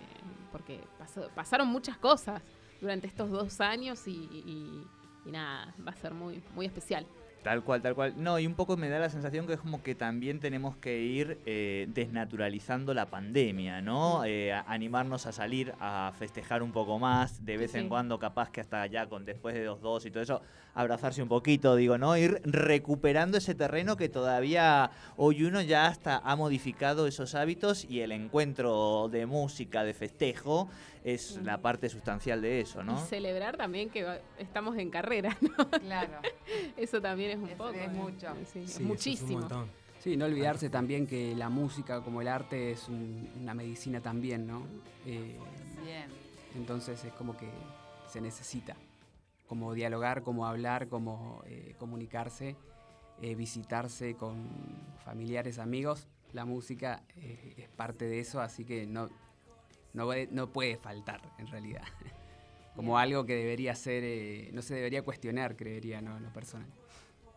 porque 0.50 0.78
pasó- 0.98 1.28
pasaron 1.34 1.68
muchas 1.68 1.98
cosas 1.98 2.40
durante 2.82 3.06
estos 3.06 3.30
dos 3.30 3.60
años 3.62 4.06
y, 4.06 4.10
y- 4.10 4.86
y 5.24 5.30
nada, 5.30 5.72
va 5.86 5.92
a 5.92 5.96
ser 5.96 6.12
muy, 6.12 6.42
muy 6.54 6.66
especial. 6.66 7.06
Tal 7.44 7.62
cual, 7.64 7.80
tal 7.82 7.94
cual. 7.96 8.14
No, 8.16 8.38
y 8.38 8.46
un 8.46 8.54
poco 8.54 8.76
me 8.76 8.88
da 8.88 8.98
la 9.00 9.08
sensación 9.08 9.46
que 9.48 9.54
es 9.54 9.60
como 9.60 9.82
que 9.82 9.94
también 9.96 10.38
tenemos 10.38 10.76
que 10.76 11.00
ir 11.00 11.38
eh, 11.46 11.86
desnaturalizando 11.90 12.94
la 12.94 13.06
pandemia, 13.06 13.80
¿no? 13.82 14.24
Eh, 14.24 14.52
a- 14.52 14.60
animarnos 14.68 15.26
a 15.26 15.32
salir, 15.32 15.74
a 15.80 16.12
festejar 16.18 16.62
un 16.62 16.70
poco 16.72 16.98
más, 17.00 17.44
de 17.44 17.56
vez 17.56 17.74
en 17.74 17.84
Sí. 17.84 17.88
cuando 17.88 18.18
capaz 18.18 18.50
que 18.50 18.60
hasta 18.60 18.82
allá, 18.82 19.08
con 19.08 19.24
después 19.24 19.54
de 19.54 19.64
dos 19.64 19.80
dos 19.80 20.06
y 20.06 20.10
todo 20.12 20.22
eso, 20.22 20.42
abrazarse 20.74 21.22
un 21.22 21.28
poquito, 21.28 21.76
digo, 21.76 21.98
¿no? 21.98 22.16
Ir 22.16 22.40
recuperando 22.44 23.38
ese 23.38 23.54
terreno 23.54 23.96
que 23.96 24.08
todavía 24.08 24.90
hoy 25.16 25.44
uno 25.44 25.60
ya 25.60 25.86
hasta 25.86 26.18
ha 26.18 26.34
modificado 26.36 27.06
esos 27.06 27.34
hábitos 27.34 27.84
y 27.84 28.00
el 28.00 28.12
encuentro 28.12 29.08
de 29.10 29.26
música, 29.26 29.84
de 29.84 29.92
festejo, 29.94 30.68
es 31.04 31.38
la 31.42 31.58
parte 31.58 31.88
sustancial 31.88 32.40
de 32.40 32.60
eso, 32.60 32.82
¿no? 32.84 32.94
Y 32.94 33.06
celebrar 33.06 33.56
también 33.56 33.90
que 33.90 34.04
va- 34.04 34.18
estamos 34.38 34.76
en 34.78 34.88
carrera, 34.90 35.36
¿no? 35.40 35.68
Claro. 35.80 36.20
Eso 36.76 37.00
también 37.00 37.32
es 37.32 37.38
un 37.38 37.48
Es- 37.50 37.56
poco. 37.56 37.72
es 37.72 37.92
¿no? 37.92 38.02
mucho. 38.04 38.28
Sí, 38.34 38.42
es 38.42 38.48
Sí, 38.50 38.58
eso 38.60 38.70
es 38.70 38.78
un 38.80 38.86
muchísimo. 38.86 39.48
Sí, 40.00 40.16
no 40.16 40.24
olvidarse 40.24 40.68
también 40.68 41.06
que 41.06 41.34
la 41.36 41.48
música 41.48 42.00
como 42.02 42.20
el 42.22 42.28
arte 42.28 42.72
es 42.72 42.88
un- 42.88 43.30
una 43.40 43.54
medicina 43.54 44.00
también, 44.00 44.46
¿no? 44.46 44.62
Eh, 45.06 45.36
Bien. 45.84 46.06
entonces 46.56 47.04
es 47.04 47.12
como 47.12 47.36
que 47.36 47.48
se 48.08 48.20
necesita, 48.20 48.74
como 49.52 49.74
dialogar, 49.74 50.22
como 50.22 50.46
hablar, 50.46 50.88
como 50.88 51.42
eh, 51.44 51.74
comunicarse, 51.78 52.56
eh, 53.20 53.34
visitarse 53.34 54.14
con 54.16 54.48
familiares, 55.04 55.58
amigos. 55.58 56.08
La 56.32 56.46
música 56.46 57.02
eh, 57.16 57.52
es 57.58 57.68
parte 57.68 58.06
de 58.06 58.18
eso, 58.18 58.40
así 58.40 58.64
que 58.64 58.86
no, 58.86 59.10
no, 59.92 60.06
puede- 60.06 60.28
no 60.30 60.50
puede 60.50 60.78
faltar 60.78 61.20
en 61.36 61.48
realidad. 61.48 61.82
Como 62.74 62.92
Bien. 62.92 63.02
algo 63.02 63.26
que 63.26 63.34
debería 63.34 63.74
ser, 63.74 64.02
eh, 64.04 64.48
no 64.54 64.62
se 64.62 64.74
debería 64.74 65.02
cuestionar, 65.02 65.54
creería, 65.54 66.00
¿no? 66.00 66.16
En 66.16 66.22
lo 66.22 66.32
personal. 66.32 66.70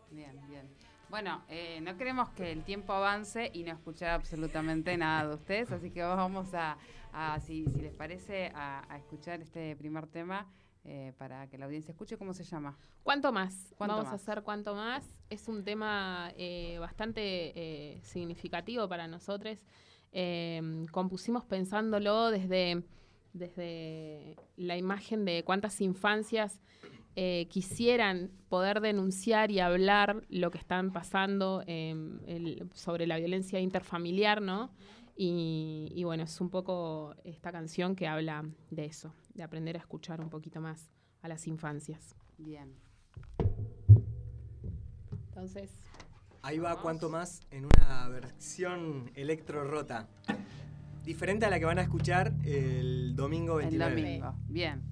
Bien, 0.10 0.40
bien. 0.48 0.70
Bueno, 1.10 1.44
eh, 1.50 1.82
no 1.82 1.98
queremos 1.98 2.30
que 2.30 2.50
el 2.54 2.64
tiempo 2.64 2.94
avance 2.94 3.52
y 3.54 3.64
no 3.64 3.74
escuchar 3.74 4.12
absolutamente 4.12 4.96
nada 4.96 5.28
de 5.28 5.36
ustedes, 5.36 5.70
así 5.74 5.92
que 5.92 6.02
vamos 6.02 6.54
a, 6.54 6.78
a, 7.12 7.42
si, 7.42 7.66
si 7.68 7.82
les 7.82 7.92
parece, 7.92 8.54
a, 8.56 8.86
a 8.88 8.98
escuchar 9.00 9.42
este 9.42 9.76
primer 9.76 10.08
tema 10.08 10.48
eh, 10.86 11.14
para 11.18 11.48
que 11.48 11.58
la 11.58 11.66
audiencia 11.66 11.92
escuche 11.92 12.18
cómo 12.18 12.34
se 12.34 12.44
llama. 12.44 12.78
¿Cuánto 13.04 13.32
más? 13.32 13.74
¿Cuánto 13.78 13.96
Vamos 13.96 14.06
más? 14.06 14.14
a 14.14 14.16
hacer 14.16 14.44
cuánto 14.44 14.76
más. 14.76 15.04
Es 15.30 15.48
un 15.48 15.64
tema 15.64 16.32
eh, 16.38 16.78
bastante 16.80 17.22
eh, 17.56 18.00
significativo 18.04 18.88
para 18.88 19.08
nosotros. 19.08 19.58
Eh, 20.12 20.86
compusimos 20.92 21.44
pensándolo 21.44 22.30
desde, 22.32 22.84
desde 23.34 24.36
la 24.58 24.78
imagen 24.78 25.26
de 25.26 25.44
cuántas 25.44 25.82
infancias 25.82 26.62
eh, 27.18 27.48
quisieran 27.50 28.30
poder 28.50 28.82
denunciar 28.82 29.52
y 29.52 29.60
hablar 29.60 30.24
lo 30.30 30.52
que 30.52 30.58
están 30.58 30.92
pasando 30.92 31.64
em, 31.68 32.20
el- 32.28 32.70
sobre 32.74 33.08
la 33.08 33.18
violencia 33.18 33.60
interfamiliar, 33.60 34.42
¿no? 34.42 34.70
Y, 35.16 35.92
y 35.96 36.04
bueno, 36.04 36.24
es 36.24 36.42
un 36.42 36.50
poco 36.50 37.16
esta 37.24 37.52
canción 37.52 37.96
que 37.96 38.08
habla 38.08 38.46
de 38.70 38.86
eso, 38.86 39.14
de 39.34 39.44
aprender 39.44 39.76
a 39.78 39.80
escuchar 39.80 40.20
un 40.22 40.30
poquito 40.30 40.60
más 40.62 40.90
a 41.22 41.28
las 41.30 41.48
infancias. 41.48 42.16
Bien. 42.38 42.74
Entonces, 45.30 45.72
Ahí 46.42 46.60
va 46.60 46.70
Vamos. 46.70 46.84
cuanto 46.84 47.10
más 47.10 47.42
en 47.50 47.66
una 47.66 48.08
versión 48.08 49.10
electro 49.16 49.64
rota. 49.64 50.08
Diferente 51.04 51.46
a 51.46 51.50
la 51.50 51.58
que 51.60 51.66
van 51.66 51.80
a 51.80 51.82
escuchar 51.82 52.34
el 52.44 53.16
domingo 53.16 53.60
El 53.60 53.70
29. 53.70 54.02
domingo. 54.02 54.36
Bien. 54.48 54.84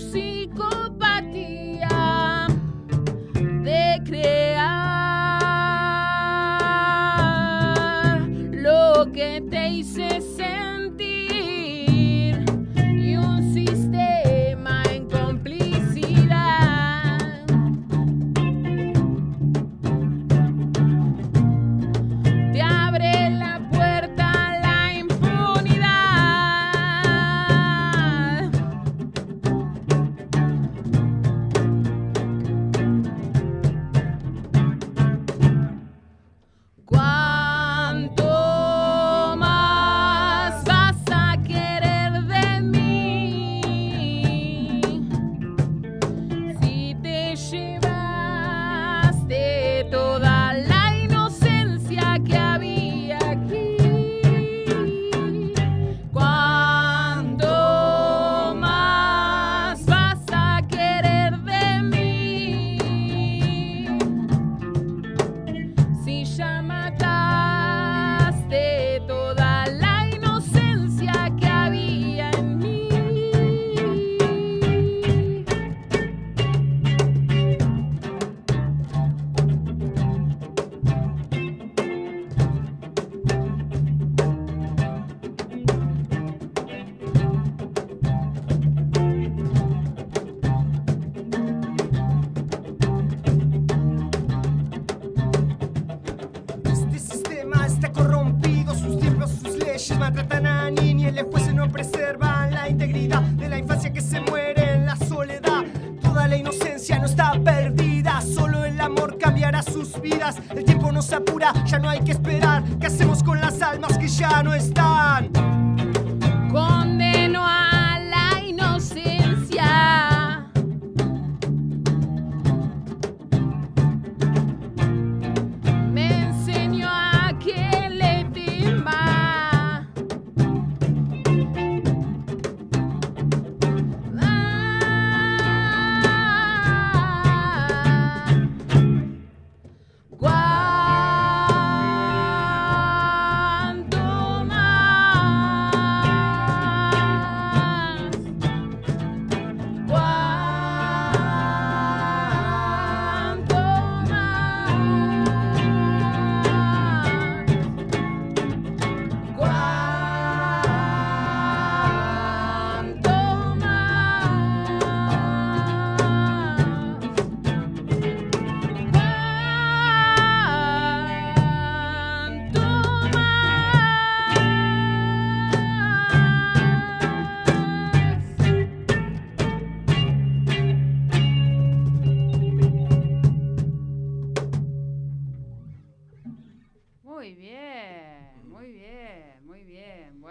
see 0.00 0.29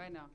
Bueno, 0.00 0.30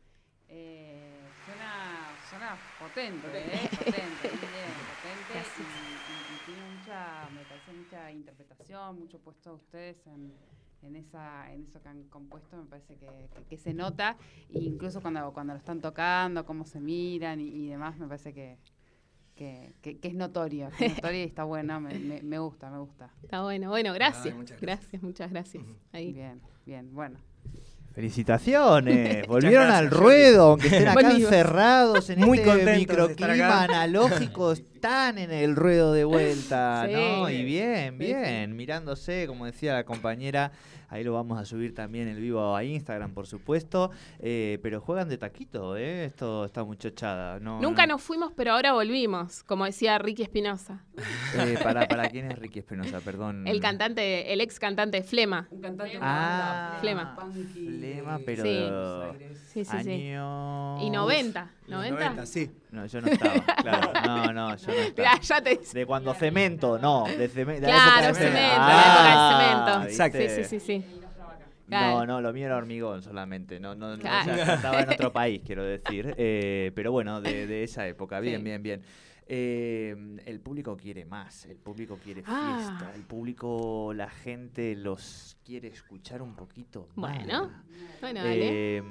eh, 0.47 1.27
suena, 1.43 2.15
suena 2.29 2.55
potente, 2.77 3.27
¿eh? 3.33 3.67
Potente, 3.75 4.31
muy 4.37 4.47
bien, 4.47 4.75
potente. 4.85 5.33
Y, 5.57 5.63
y- 6.07 6.35
y 6.35 6.39
tiene 6.45 6.67
mucha, 6.69 7.27
me 7.31 7.43
parece 7.45 7.73
mucha 7.73 8.11
interpretación, 8.11 8.99
mucho 8.99 9.17
puesto 9.17 9.49
de 9.49 9.55
ustedes 9.55 10.05
en, 10.05 10.31
en, 10.83 10.95
esa, 10.95 11.51
en 11.51 11.63
eso 11.63 11.81
que 11.81 11.89
han 11.89 12.03
compuesto, 12.09 12.57
me 12.57 12.65
parece 12.65 12.95
que, 12.95 13.07
que- 13.33 13.43
que 13.49 13.57
se 13.57 13.73
nota. 13.73 14.17
E 14.53 14.59
incluso 14.59 15.01
cuando, 15.01 15.33
cuando 15.33 15.53
lo 15.53 15.57
están 15.57 15.81
tocando, 15.81 16.45
cómo 16.45 16.63
se 16.67 16.79
miran 16.79 17.39
y, 17.41 17.47
y 17.47 17.67
demás, 17.69 17.97
me 17.97 18.05
parece 18.07 18.33
que, 18.35 18.59
que, 19.35 19.73
que- 19.81 19.97
que 19.97 20.07
es 20.09 20.13
notorio. 20.13 20.69
que 20.77 20.85
es 20.85 20.93
notorio 21.03 21.21
y 21.21 21.23
está 21.27 21.43
bueno, 21.43 21.81
me, 21.81 21.97
me- 21.97 22.21
me 22.21 22.37
gusta, 22.37 22.69
me 22.69 22.77
gusta. 22.77 23.11
Está 23.23 23.41
bueno, 23.41 23.69
bueno, 23.71 23.93
gracias. 23.93 24.27
Ay, 24.27 24.33
muchas 24.33 24.61
gracias. 24.61 24.91
gracias, 24.91 25.01
muchas 25.01 25.31
gracias. 25.31 25.63
Ahí. 25.91 26.13
Bien, 26.13 26.39
bien, 26.67 26.93
bueno. 26.93 27.17
Felicitaciones, 27.95 29.25
volvieron 29.27 29.67
gracias, 29.67 29.79
al 29.79 29.89
ruedo, 29.89 30.43
aunque 30.49 30.67
estén 30.67 30.89
acá 30.89 31.11
encerrados 31.11 32.09
en 32.09 32.19
Muy 32.19 32.39
este 32.39 32.75
microclima 32.75 33.63
analógico, 33.63 34.53
están 34.85 35.17
en 35.17 35.31
el 35.31 35.55
ruedo 35.55 35.93
de 35.93 36.03
vuelta, 36.05 36.85
Sí. 36.87 36.93
¿no? 36.93 37.29
Y 37.29 37.43
bien, 37.43 37.97
bien, 37.97 38.55
mirándose, 38.55 39.25
como 39.27 39.45
decía 39.45 39.73
la 39.73 39.83
compañera, 39.83 40.51
ahí 40.89 41.03
lo 41.03 41.13
vamos 41.13 41.39
a 41.39 41.45
subir 41.45 41.73
también 41.73 42.07
el 42.07 42.19
vivo 42.19 42.55
a 42.55 42.63
Instagram, 42.63 43.13
por 43.13 43.25
supuesto, 43.27 43.91
eh, 44.19 44.59
pero 44.61 44.79
juegan 44.81 45.09
de 45.09 45.17
taquito, 45.17 45.75
¿eh? 45.75 46.05
Esto 46.05 46.45
está 46.45 46.63
muchachada, 46.63 47.39
¿no? 47.39 47.59
Nunca 47.61 47.85
no- 47.87 47.95
nos 47.95 48.03
fuimos, 48.03 48.31
pero 48.35 48.51
ahora 48.53 48.73
volvimos, 48.73 49.41
como 49.43 49.65
decía 49.65 49.97
Ricky 49.97 50.21
Espinosa, 50.23 50.83
Eh, 51.37 51.57
para, 51.63 51.87
¿Para 51.87 52.09
quién 52.09 52.29
es 52.31 52.37
Ricky 52.39 52.59
Espinosa? 52.59 52.99
Perdón. 53.01 53.47
el 53.47 53.59
cantante, 53.59 54.31
el 54.33 54.41
ex 54.41 54.59
cantante 54.59 55.01
Flema. 55.03 55.47
Un 55.51 55.61
cantante 55.61 55.97
Ah, 56.01 56.77
Flema. 56.81 57.15
Flema, 57.53 58.19
pero... 58.25 58.43
Sí. 58.43 58.49
Buenos 58.59 59.13
Aires. 59.13 59.37
Sí, 59.51 59.65
sí, 59.65 59.77
sí. 59.83 59.89
Año... 59.91 60.81
Y 60.85 60.89
90, 60.89 61.49
Los 61.64 61.64
90. 61.67 61.99
90, 62.09 62.25
sí. 62.25 62.51
No, 62.71 62.85
yo 62.85 63.01
no 63.01 63.07
estaba, 63.07 63.33
claro. 63.61 63.91
No, 64.05 64.33
no, 64.33 64.55
yo 64.57 64.67
no 64.67 64.73
estaba. 64.73 65.09
Mirá, 65.13 65.21
ya 65.21 65.41
te 65.41 65.49
dice. 65.57 65.79
De 65.79 65.85
cuando 65.85 66.13
cemento, 66.13 66.77
no, 66.77 67.05
de, 67.05 67.29
ceme- 67.29 67.59
de 67.59 67.61
la 67.61 67.67
Claro, 67.67 68.07
época 68.07 68.07
de 68.07 68.13
cemento, 68.25 68.55
Ah, 68.57 68.67
la 68.69 68.81
época 68.81 69.09
de 69.09 69.83
cemento. 69.83 69.89
Exacto. 69.89 70.17
Sí, 70.19 70.43
sí, 70.43 70.59
sí, 70.59 70.65
sí. 70.65 70.85
No, 71.67 71.69
Claro. 71.69 72.05
no, 72.05 72.21
lo 72.21 72.31
mío 72.31 72.45
era 72.45 72.57
hormigón 72.57 73.01
solamente. 73.01 73.59
No, 73.59 73.73
no, 73.73 73.95
no, 73.95 73.99
Claro. 73.99 74.31
o 74.33 74.35
sea, 74.35 74.53
estaba 74.55 74.81
en 74.81 74.89
otro 74.91 75.11
país, 75.13 75.41
quiero 75.43 75.63
decir. 75.63 76.13
Eh, 76.17 76.71
pero 76.75 76.91
bueno, 76.91 77.21
de, 77.21 77.47
de 77.47 77.63
esa 77.63 77.87
época. 77.87 78.19
Bien, 78.19 78.37
Sí. 78.37 78.43
bien, 78.43 78.61
bien. 78.61 78.81
Eh, 79.27 79.95
el 80.25 80.39
público 80.39 80.77
quiere 80.77 81.03
más, 81.05 81.45
el 81.45 81.57
público 81.57 81.97
quiere 82.03 82.21
Ah. 82.27 82.57
fiesta, 82.77 82.95
el 82.95 83.01
público, 83.03 83.91
la 83.95 84.09
gente 84.09 84.75
los 84.75 85.37
quiere 85.43 85.67
escuchar 85.69 86.21
un 86.21 86.35
poquito. 86.35 86.89
más. 86.95 87.17
Bueno, 87.17 87.51
bueno, 88.01 88.23
dale. 88.23 88.77
Eh, 88.77 88.83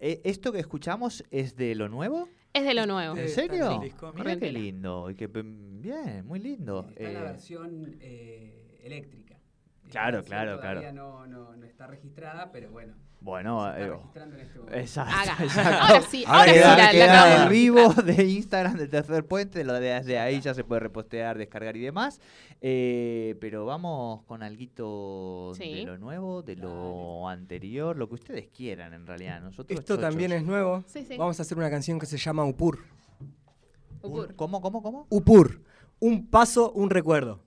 eh, 0.00 0.20
¿Esto 0.24 0.50
que 0.52 0.58
escuchamos 0.58 1.24
es 1.30 1.56
de 1.56 1.74
lo 1.74 1.88
nuevo? 1.88 2.28
es 2.52 2.64
de 2.64 2.74
lo 2.74 2.86
nuevo. 2.86 3.16
¿En 3.16 3.28
serio? 3.28 3.80
Mira 4.14 4.36
qué 4.38 4.52
lindo. 4.52 5.10
Y 5.10 5.14
que, 5.16 5.26
mm, 5.28 5.80
bien, 5.80 6.24
muy 6.26 6.38
lindo. 6.40 6.86
Está 6.90 7.10
la 7.10 7.20
Eh, 7.20 7.22
versión 7.24 7.96
eh, 8.00 8.78
eléctrica. 8.84 9.38
Claro, 9.90 10.18
versión 10.18 10.30
claro, 10.38 10.56
todavía 10.58 10.80
claro. 10.92 10.94
No, 10.94 11.26
no, 11.26 11.56
no 11.56 11.64
está 11.66 11.86
registrada, 11.86 12.50
pero 12.52 12.70
bueno. 12.70 12.94
Bueno, 13.24 13.64
se 13.64 13.70
está 13.70 13.80
eh, 13.82 13.90
registrando 13.90 14.36
en 14.36 14.40
este 14.42 14.58
momento. 14.58 14.78
exacto. 14.78 15.14
Haga. 15.16 15.44
exacto. 15.44 15.78
Ahora 15.94 16.02
sí, 16.02 16.24
Ahora 16.26 16.40
ahora 16.40 16.52
sí, 16.52 16.58
la, 16.60 16.76
la 16.76 16.90
queda 16.90 17.36
el 17.36 17.48
de 17.48 17.54
vivo 17.54 17.88
de 18.04 18.24
Instagram 18.24 18.74
del 18.76 18.90
tercer 18.90 19.26
puente, 19.26 19.64
lo 19.64 19.72
de 19.72 19.80
desde 19.80 20.18
ahí 20.18 20.40
ya 20.40 20.52
se 20.54 20.62
puede 20.62 20.80
repostear, 20.80 21.38
descargar 21.38 21.76
y 21.76 21.80
demás. 21.80 22.20
Eh, 22.60 23.36
pero 23.40 23.64
vamos 23.66 24.22
con 24.24 24.42
algo 24.42 25.52
de 25.58 25.64
Sí. 25.64 25.84
lo 25.84 25.98
nuevo, 25.98 26.42
de 26.42 26.56
lo 26.56 27.28
anterior, 27.28 27.96
lo 27.96 28.08
que 28.08 28.14
ustedes 28.14 28.48
quieran 28.48 28.92
en 28.94 29.06
realidad. 29.06 29.40
Nosotros 29.40 29.78
Esto 29.80 29.98
también 29.98 30.32
es 30.32 30.44
nuevo. 30.44 30.84
Sí, 30.86 31.04
sí. 31.04 31.16
Vamos 31.16 31.38
a 31.38 31.42
hacer 31.42 31.56
una 31.58 31.70
canción 31.70 31.98
que 31.98 32.06
se 32.06 32.18
llama 32.18 32.44
Upur. 32.44 32.78
Upur. 34.02 34.34
¿Cómo, 34.36 34.60
cómo, 34.60 34.82
cómo? 34.82 35.06
Upur. 35.10 35.62
Un 35.98 36.26
paso, 36.26 36.72
un 36.72 36.90
recuerdo. 36.90 37.40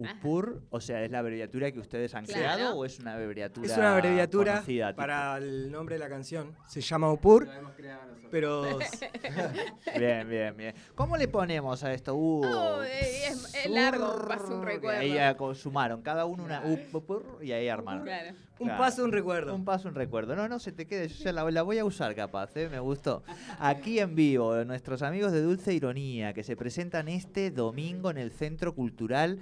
UPUR, 0.00 0.62
o 0.70 0.80
sea, 0.80 1.02
¿es 1.04 1.10
la 1.10 1.18
abreviatura 1.20 1.70
que 1.72 1.78
ustedes 1.80 2.14
han 2.14 2.24
Claro. 2.24 2.40
creado 2.40 2.76
o 2.78 2.84
es 2.84 2.98
una 2.98 3.14
abreviatura 3.14 3.66
Es 3.66 3.76
una 3.76 3.94
abreviatura 3.96 4.52
conocida, 4.54 4.88
tipo? 4.88 4.96
para 4.96 5.36
el 5.38 5.70
nombre 5.70 5.96
de 5.96 5.98
la 6.00 6.08
canción. 6.08 6.54
Se 6.68 6.80
llama 6.80 7.12
Upur, 7.12 7.46
Lo 7.46 7.52
hemos 7.52 7.72
creado 7.74 8.02
nosotros. 8.06 8.28
pero 8.30 8.62
Bien, 9.98 10.28
bien, 10.28 10.56
bien. 10.56 10.74
¿Cómo 10.94 11.16
le 11.16 11.28
ponemos 11.28 11.82
a 11.84 11.92
esto? 11.92 12.14
Uh, 12.14 12.44
Oh, 12.44 12.82
eh, 12.82 13.26
es- 13.28 13.54
es 13.54 13.70
largo, 13.70 14.26
pasa 14.26 14.46
un 14.54 14.62
y 14.62 14.64
recuerdo. 14.64 15.00
Ahí 15.00 15.54
sumaron 15.54 16.02
cada 16.02 16.24
uno 16.24 16.44
una 16.44 16.62
UPUR 16.64 17.38
y 17.42 17.52
ahí 17.52 17.68
armaron. 17.68 18.02
Claro. 18.04 18.34
un 18.58 18.68
paso, 18.76 19.04
un 19.04 19.12
recuerdo. 19.12 19.54
Un 19.54 19.64
paso, 19.64 19.88
un 19.88 19.94
recuerdo. 19.94 20.36
No, 20.36 20.46
no 20.48 20.58
se 20.58 20.70
te 20.72 20.86
quede. 20.86 21.08
Yo 21.08 21.24
ya 21.24 21.32
la, 21.32 21.50
la 21.50 21.62
voy 21.62 21.78
a 21.78 21.84
usar 21.84 22.14
capaz, 22.14 22.54
¿eh? 22.56 22.68
me 22.68 22.78
gustó. 22.78 23.22
Aquí 23.58 23.98
en 23.98 24.14
vivo, 24.14 24.54
nuestros 24.64 25.00
amigos 25.02 25.32
de 25.32 25.40
Dulce 25.42 25.72
Ironía, 25.72 26.32
que 26.34 26.42
se 26.42 26.56
presentan 26.56 27.08
este 27.08 27.50
domingo 27.50 28.10
en 28.10 28.18
el 28.18 28.32
Centro 28.32 28.74
Cultural 28.74 29.38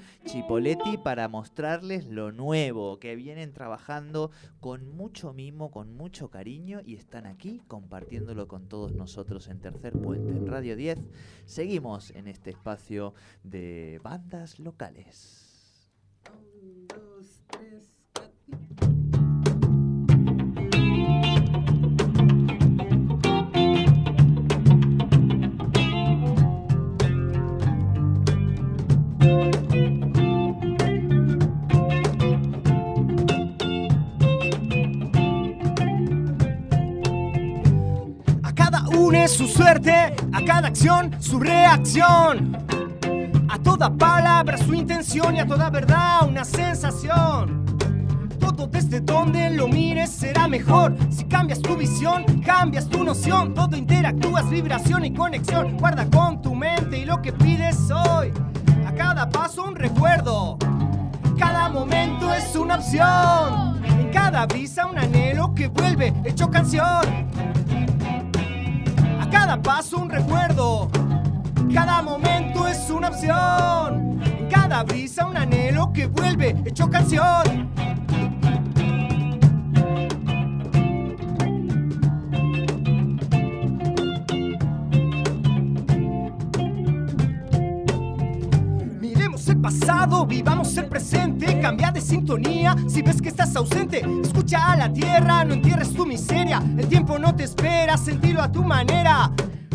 Chipoletti 0.48 0.96
para 0.96 1.28
mostrarles 1.28 2.06
lo 2.06 2.32
nuevo, 2.32 2.98
que 2.98 3.16
vienen 3.16 3.52
trabajando 3.52 4.30
con 4.61 4.88
mucho 4.88 5.34
mimo, 5.34 5.70
con 5.70 5.94
mucho 5.94 6.30
cariño 6.30 6.80
y 6.87 6.94
están 6.94 7.26
aquí 7.26 7.61
compartiéndolo 7.68 8.48
con 8.48 8.66
todos 8.66 8.94
nosotros 8.94 9.48
en 9.48 9.61
Tercer 9.61 9.92
Puente, 9.92 10.32
en 10.32 10.46
Radio 10.46 10.74
10. 10.74 11.00
Seguimos 11.44 12.12
en 12.12 12.28
este 12.28 12.48
espacio 12.48 13.12
de 13.42 14.00
bandas 14.02 14.58
locales. 14.58 15.92
A 16.24 16.32
es 39.14 39.32
su 39.32 39.46
suerte, 39.46 40.14
a 40.32 40.44
cada 40.44 40.68
acción 40.68 41.14
su 41.20 41.40
reacción. 41.40 42.56
A 43.48 43.58
toda 43.58 43.90
palabra 43.90 44.58
su 44.58 44.74
intención 44.74 45.36
y 45.36 45.40
a 45.40 45.46
toda 45.46 45.70
verdad 45.70 46.28
una 46.28 46.44
sensación. 46.44 47.64
Todo 48.38 48.66
desde 48.66 49.00
donde 49.00 49.50
lo 49.50 49.68
mires 49.68 50.10
será 50.10 50.46
mejor. 50.48 50.96
Si 51.10 51.24
cambias 51.24 51.60
tu 51.60 51.76
visión, 51.76 52.24
cambias 52.44 52.88
tu 52.88 53.02
noción. 53.02 53.54
Todo 53.54 53.76
interactúas, 53.76 54.48
vibración 54.50 55.04
y 55.04 55.14
conexión. 55.14 55.78
Guarda 55.78 56.06
con 56.10 56.42
tu 56.42 56.54
mente 56.54 56.98
y 56.98 57.04
lo 57.04 57.22
que 57.22 57.32
pides 57.32 57.90
hoy. 57.90 58.32
A 58.86 58.92
cada 58.92 59.28
paso 59.30 59.64
un 59.64 59.76
recuerdo. 59.76 60.58
Cada 61.38 61.68
momento 61.68 62.32
es 62.34 62.54
una 62.56 62.76
opción. 62.76 63.80
En 63.84 64.10
cada 64.10 64.46
brisa 64.46 64.86
un 64.86 64.98
anhelo 64.98 65.54
que 65.54 65.68
vuelve 65.68 66.12
hecho 66.24 66.50
canción. 66.50 67.28
Cada 69.48 69.62
paso 69.62 69.96
un 69.96 70.11
recuerdo. 70.11 70.90
Cada 71.72 72.02
momento 72.02 72.68
es 72.68 72.90
una 72.90 73.08
opción. 73.08 74.20
Cada 74.50 74.82
brisa 74.82 75.24
un 75.24 75.38
anhelo 75.38 75.90
que 75.90 76.06
vuelve 76.06 76.54
hecho 76.66 76.90
canción. 76.90 77.70
Pasado, 89.68 90.24
vivamos 90.24 90.74
el 90.78 90.87
presente, 90.87 91.61
cambia 91.61 91.92
de 91.92 92.00
sintonía 92.00 92.74
si 92.88 93.02
ves 93.02 93.20
que 93.20 93.28
estás 93.28 93.54
ausente. 93.54 94.02
Escucha 94.22 94.72
a 94.72 94.76
la 94.76 94.90
tierra, 94.90 95.44
no 95.44 95.52
entierres 95.52 95.92
tu 95.92 96.07
miseria. 96.07 96.62
El 96.78 96.87
tiempo 96.87 97.18
no 97.18 97.35
te 97.35 97.44
espera, 97.44 97.98
sentilo 97.98 98.40
a 98.40 98.50
tu 98.50 98.64
manera. 98.64 99.31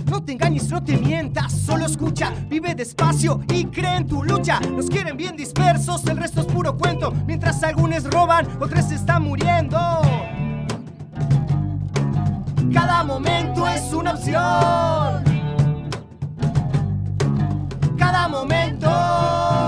No 0.10 0.24
te 0.24 0.32
engañes, 0.32 0.68
no 0.70 0.84
te 0.84 0.98
mientas, 0.98 1.52
solo 1.52 1.86
escucha, 1.86 2.34
vive 2.50 2.74
despacio 2.74 3.42
y 3.54 3.66
cree 3.66 3.98
en 3.98 4.08
tu 4.08 4.24
lucha. 4.24 4.60
Nos 4.62 4.88
quieren 4.88 5.16
bien 5.16 5.36
dispersos, 5.38 6.04
el 6.08 6.18
resto 6.18 6.42
es 6.42 6.48
puro 6.48 6.76
cuento. 6.76 7.14
Mientras 7.28 7.62
algunos 7.62 8.04
roban, 8.06 8.48
otros 8.60 8.92
están 8.92 9.22
muriendo. 9.22 9.78
Cada 12.74 13.04
momento 13.04 13.68
es 13.68 13.94
una 13.94 14.14
opción. 14.14 15.24
Cada 17.96 18.28
momento. 18.28 19.63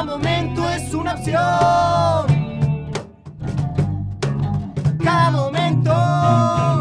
Cada 0.00 0.12
momento 0.16 0.66
es 0.70 0.94
una 0.94 1.12
opción. 1.12 1.36
Cada 5.04 5.30
momento. 5.30 6.79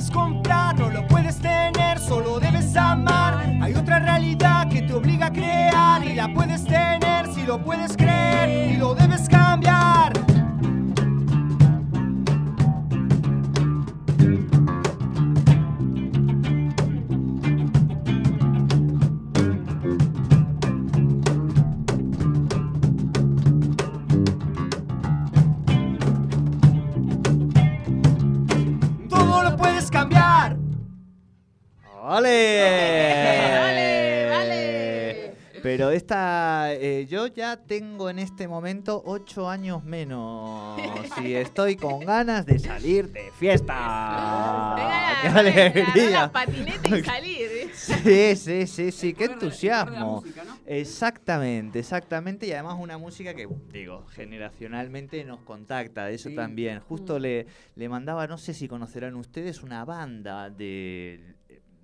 Puedes 0.00 0.10
comprar 0.10 0.78
no 0.78 0.88
lo 0.88 1.06
puedes 1.08 1.36
tener, 1.40 1.98
solo 1.98 2.40
debes 2.40 2.74
amar. 2.74 3.54
Hay 3.60 3.74
otra 3.74 3.98
realidad 3.98 4.66
que 4.70 4.80
te 4.80 4.94
obliga 4.94 5.26
a 5.26 5.32
crear 5.32 6.02
y 6.02 6.14
la 6.14 6.32
puedes 6.32 6.64
tener 6.64 7.30
si 7.34 7.42
lo 7.42 7.62
puedes 7.62 7.94
creer 7.98 8.09
¡Vale! 32.10 33.50
¡Vale, 33.60 34.26
vale! 34.30 35.32
Pero 35.62 35.90
esta, 35.92 36.72
eh, 36.74 37.06
yo 37.08 37.28
ya 37.28 37.56
tengo 37.56 38.10
en 38.10 38.18
este 38.18 38.48
momento 38.48 39.00
ocho 39.06 39.48
años 39.48 39.84
menos 39.84 40.80
y 41.22 41.34
estoy 41.34 41.76
con 41.76 42.00
ganas 42.04 42.46
de 42.46 42.58
salir 42.58 43.12
de 43.12 43.30
fiesta. 43.38 44.74
Venga, 44.76 45.18
¡Qué 45.22 45.28
alegría! 45.28 46.32
patineta 46.32 46.98
y 46.98 47.04
salir. 47.04 47.50
Sí, 47.74 48.34
sí, 48.34 48.66
sí, 48.66 48.90
sí, 48.90 49.14
qué 49.14 49.26
entusiasmo. 49.26 50.16
música, 50.22 50.42
¿no? 50.42 50.58
Exactamente, 50.66 51.78
exactamente. 51.78 52.46
Y 52.48 52.52
además 52.52 52.74
una 52.80 52.98
música 52.98 53.34
que, 53.34 53.46
digo, 53.72 54.04
generacionalmente 54.08 55.22
nos 55.24 55.40
contacta, 55.42 56.10
eso 56.10 56.28
Sí. 56.28 56.34
también. 56.34 56.80
Justo 56.80 57.18
Mm. 57.20 57.22
le, 57.22 57.46
le 57.76 57.88
mandaba, 57.88 58.26
no 58.26 58.36
sé 58.36 58.52
si 58.52 58.66
conocerán 58.66 59.14
ustedes, 59.14 59.62
una 59.62 59.84
banda 59.84 60.50
de 60.50 61.36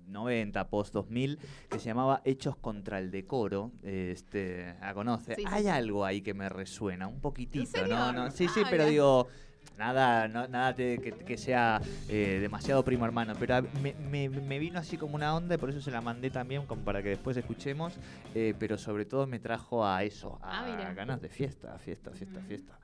90, 0.07 0.69
post 0.69 0.93
2000, 0.93 1.39
que 1.69 1.79
se 1.79 1.85
llamaba 1.85 2.21
Hechos 2.25 2.55
contra 2.57 2.99
el 2.99 3.11
Decoro. 3.11 3.71
Este, 3.83 4.75
¿La 4.81 4.93
conoce? 4.93 5.35
Sí, 5.35 5.41
sí, 5.41 5.47
Hay 5.51 5.67
algo 5.67 6.05
ahí 6.05 6.21
que 6.21 6.33
me 6.33 6.49
resuena, 6.49 7.07
un 7.07 7.19
poquitito? 7.19 7.87
¿no? 7.87 8.11
no 8.11 8.31
sí, 8.31 8.47
sí, 8.49 8.61
Ah, 8.63 8.67
pero 8.69 8.83
ya. 8.83 8.89
digo... 8.89 9.27
Nada, 9.77 10.27
no- 10.27 10.47
nada 10.47 10.73
te- 10.73 10.97
que, 10.99 11.11
que 11.11 11.37
sea 11.37 11.79
eh, 12.09 12.39
demasiado 12.41 12.83
primo 12.83 13.05
hermano, 13.05 13.35
pero 13.37 13.57
a- 13.57 13.61
me, 13.61 13.93
me- 14.09 14.27
me 14.27 14.57
vino 14.57 14.79
así 14.79 14.97
como 14.97 15.13
una 15.13 15.35
onda 15.35 15.53
y 15.53 15.59
por 15.59 15.69
eso 15.69 15.79
se 15.81 15.91
la 15.91 16.01
mandé 16.01 16.31
también 16.31 16.65
como 16.65 16.81
para 16.83 17.03
que 17.03 17.09
después 17.09 17.37
escuchemos, 17.37 17.93
eh, 18.33 18.55
pero 18.57 18.79
sobre 18.79 19.05
todo 19.05 19.27
me 19.27 19.37
trajo 19.37 19.85
a 19.85 20.03
eso, 20.03 20.39
a 20.41 20.65
Ah, 20.65 20.93
ganas 20.95 21.21
de 21.21 21.29
fiesta, 21.29 21.77
fiesta, 21.77 22.09
fiesta, 22.11 22.41
fiesta. 22.41 22.79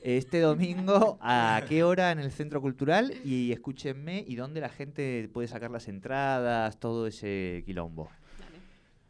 Este 0.00 0.40
domingo, 0.40 1.18
¿a 1.20 1.62
qué 1.68 1.82
hora 1.82 2.12
en 2.12 2.20
el 2.20 2.30
Centro 2.30 2.60
Cultural? 2.60 3.14
Y 3.24 3.50
escúchenme, 3.52 4.24
¿y 4.26 4.36
dónde 4.36 4.60
la 4.60 4.68
gente 4.68 5.28
puede 5.32 5.48
sacar 5.48 5.70
las 5.70 5.88
entradas, 5.88 6.78
todo 6.78 7.06
ese 7.06 7.62
quilombo? 7.66 8.08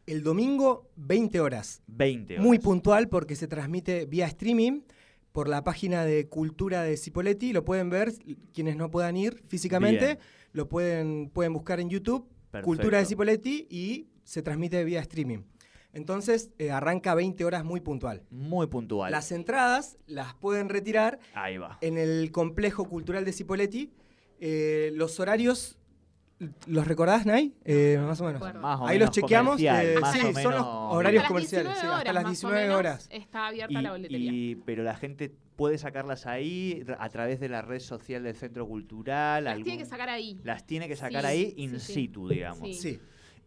El 0.07 0.23
domingo, 0.23 0.89
20 0.97 1.41
horas. 1.41 1.83
20 1.89 2.35
horas. 2.35 2.45
Muy 2.45 2.59
puntual 2.59 3.09
porque 3.09 3.37
se 3.37 3.47
transmite 3.47 4.07
vía 4.07 4.27
streaming 4.27 4.81
por 5.33 5.49
la 5.49 5.63
página 5.63 6.07
de 6.07 6.27
Cultura 6.29 6.83
de 6.83 6.97
Cipoletti. 6.97 7.53
Lo 7.53 7.65
pueden 7.65 7.91
ver 7.91 8.15
quienes 8.55 8.77
no 8.77 8.91
puedan 8.91 9.17
ir 9.19 9.43
físicamente. 9.47 10.07
Bien. 10.07 10.19
Lo 10.53 10.69
pueden, 10.69 11.29
pueden 11.29 11.53
buscar 11.53 11.79
en 11.81 11.91
YouTube, 11.91 12.27
Perfecto. 12.51 12.65
Cultura 12.65 12.99
de 12.99 13.05
Cipoletti, 13.05 13.67
y 13.69 14.09
se 14.25 14.43
transmite 14.43 14.83
vía 14.85 15.01
streaming. 15.01 15.41
Entonces 15.99 16.51
eh, 16.59 16.71
arranca 16.71 17.15
20 17.15 17.45
horas 17.45 17.65
muy 17.65 17.81
puntual. 17.81 18.23
Muy 18.31 18.69
puntual. 18.69 19.11
Las 19.13 19.31
entradas 19.33 19.99
las 20.07 20.33
pueden 20.35 20.69
retirar 20.71 21.19
Ahí 21.35 21.59
va. 21.59 21.77
en 21.83 21.99
el 21.99 22.31
complejo 22.33 22.85
cultural 22.89 23.25
de 23.25 23.33
Cipoletti. 23.33 23.91
Eh, 24.41 24.93
los 24.95 25.19
horarios, 25.21 25.77
¿los 26.67 26.87
recordás, 26.87 27.27
Nay? 27.27 27.57
Eh, 27.65 27.99
más 28.01 28.21
o 28.21 28.25
menos. 28.25 28.41
Recuerdo. 28.41 28.61
Más 28.61 28.81
o 28.81 28.87
Ahí 28.87 28.95
menos 28.97 29.09
los 29.09 29.15
chequeamos. 29.17 29.61
eh, 29.61 29.97
sí, 30.13 30.21
son 30.41 30.55
los 30.55 30.65
horarios 30.65 31.23
Hasta 31.25 31.25
las 31.25 31.29
comerciales. 31.29 31.73
19 31.75 31.81
sí, 31.81 31.87
horas, 31.87 31.99
hasta 31.99 32.13
las 32.13 32.23
más 32.23 32.29
o 32.29 32.33
19 32.49 32.63
menos, 32.63 32.79
horas. 32.79 33.09
Está 33.11 33.47
abierta 33.49 33.79
Y- 33.79 33.83
la 33.83 33.91
boletería. 33.91 34.33
y- 34.33 34.55
pero 34.65 34.83
la 34.85 34.95
gente 34.95 35.35
puede 35.57 35.77
sacarlas 35.79 36.27
ahí 36.29 36.85
a 37.01 37.09
través 37.09 37.41
de 37.41 37.49
la 37.49 37.63
red 37.63 37.81
social 37.81 38.23
del 38.23 38.37
Centro 38.37 38.65
Cultural. 38.69 39.43
Las 39.43 39.55
algún- 39.55 39.65
tiene 39.65 39.79
que 39.83 39.87
sacar 39.91 40.09
ahí. 40.09 40.41
Las 40.45 40.65
tiene 40.65 40.87
que 40.87 40.95
sacar 40.95 41.23
Sí, 41.23 41.27
ahí 41.27 41.55
in 41.57 41.81
sí. 41.81 41.93
situ, 41.95 42.29
digamos. 42.29 42.79
Sí. 42.81 43.01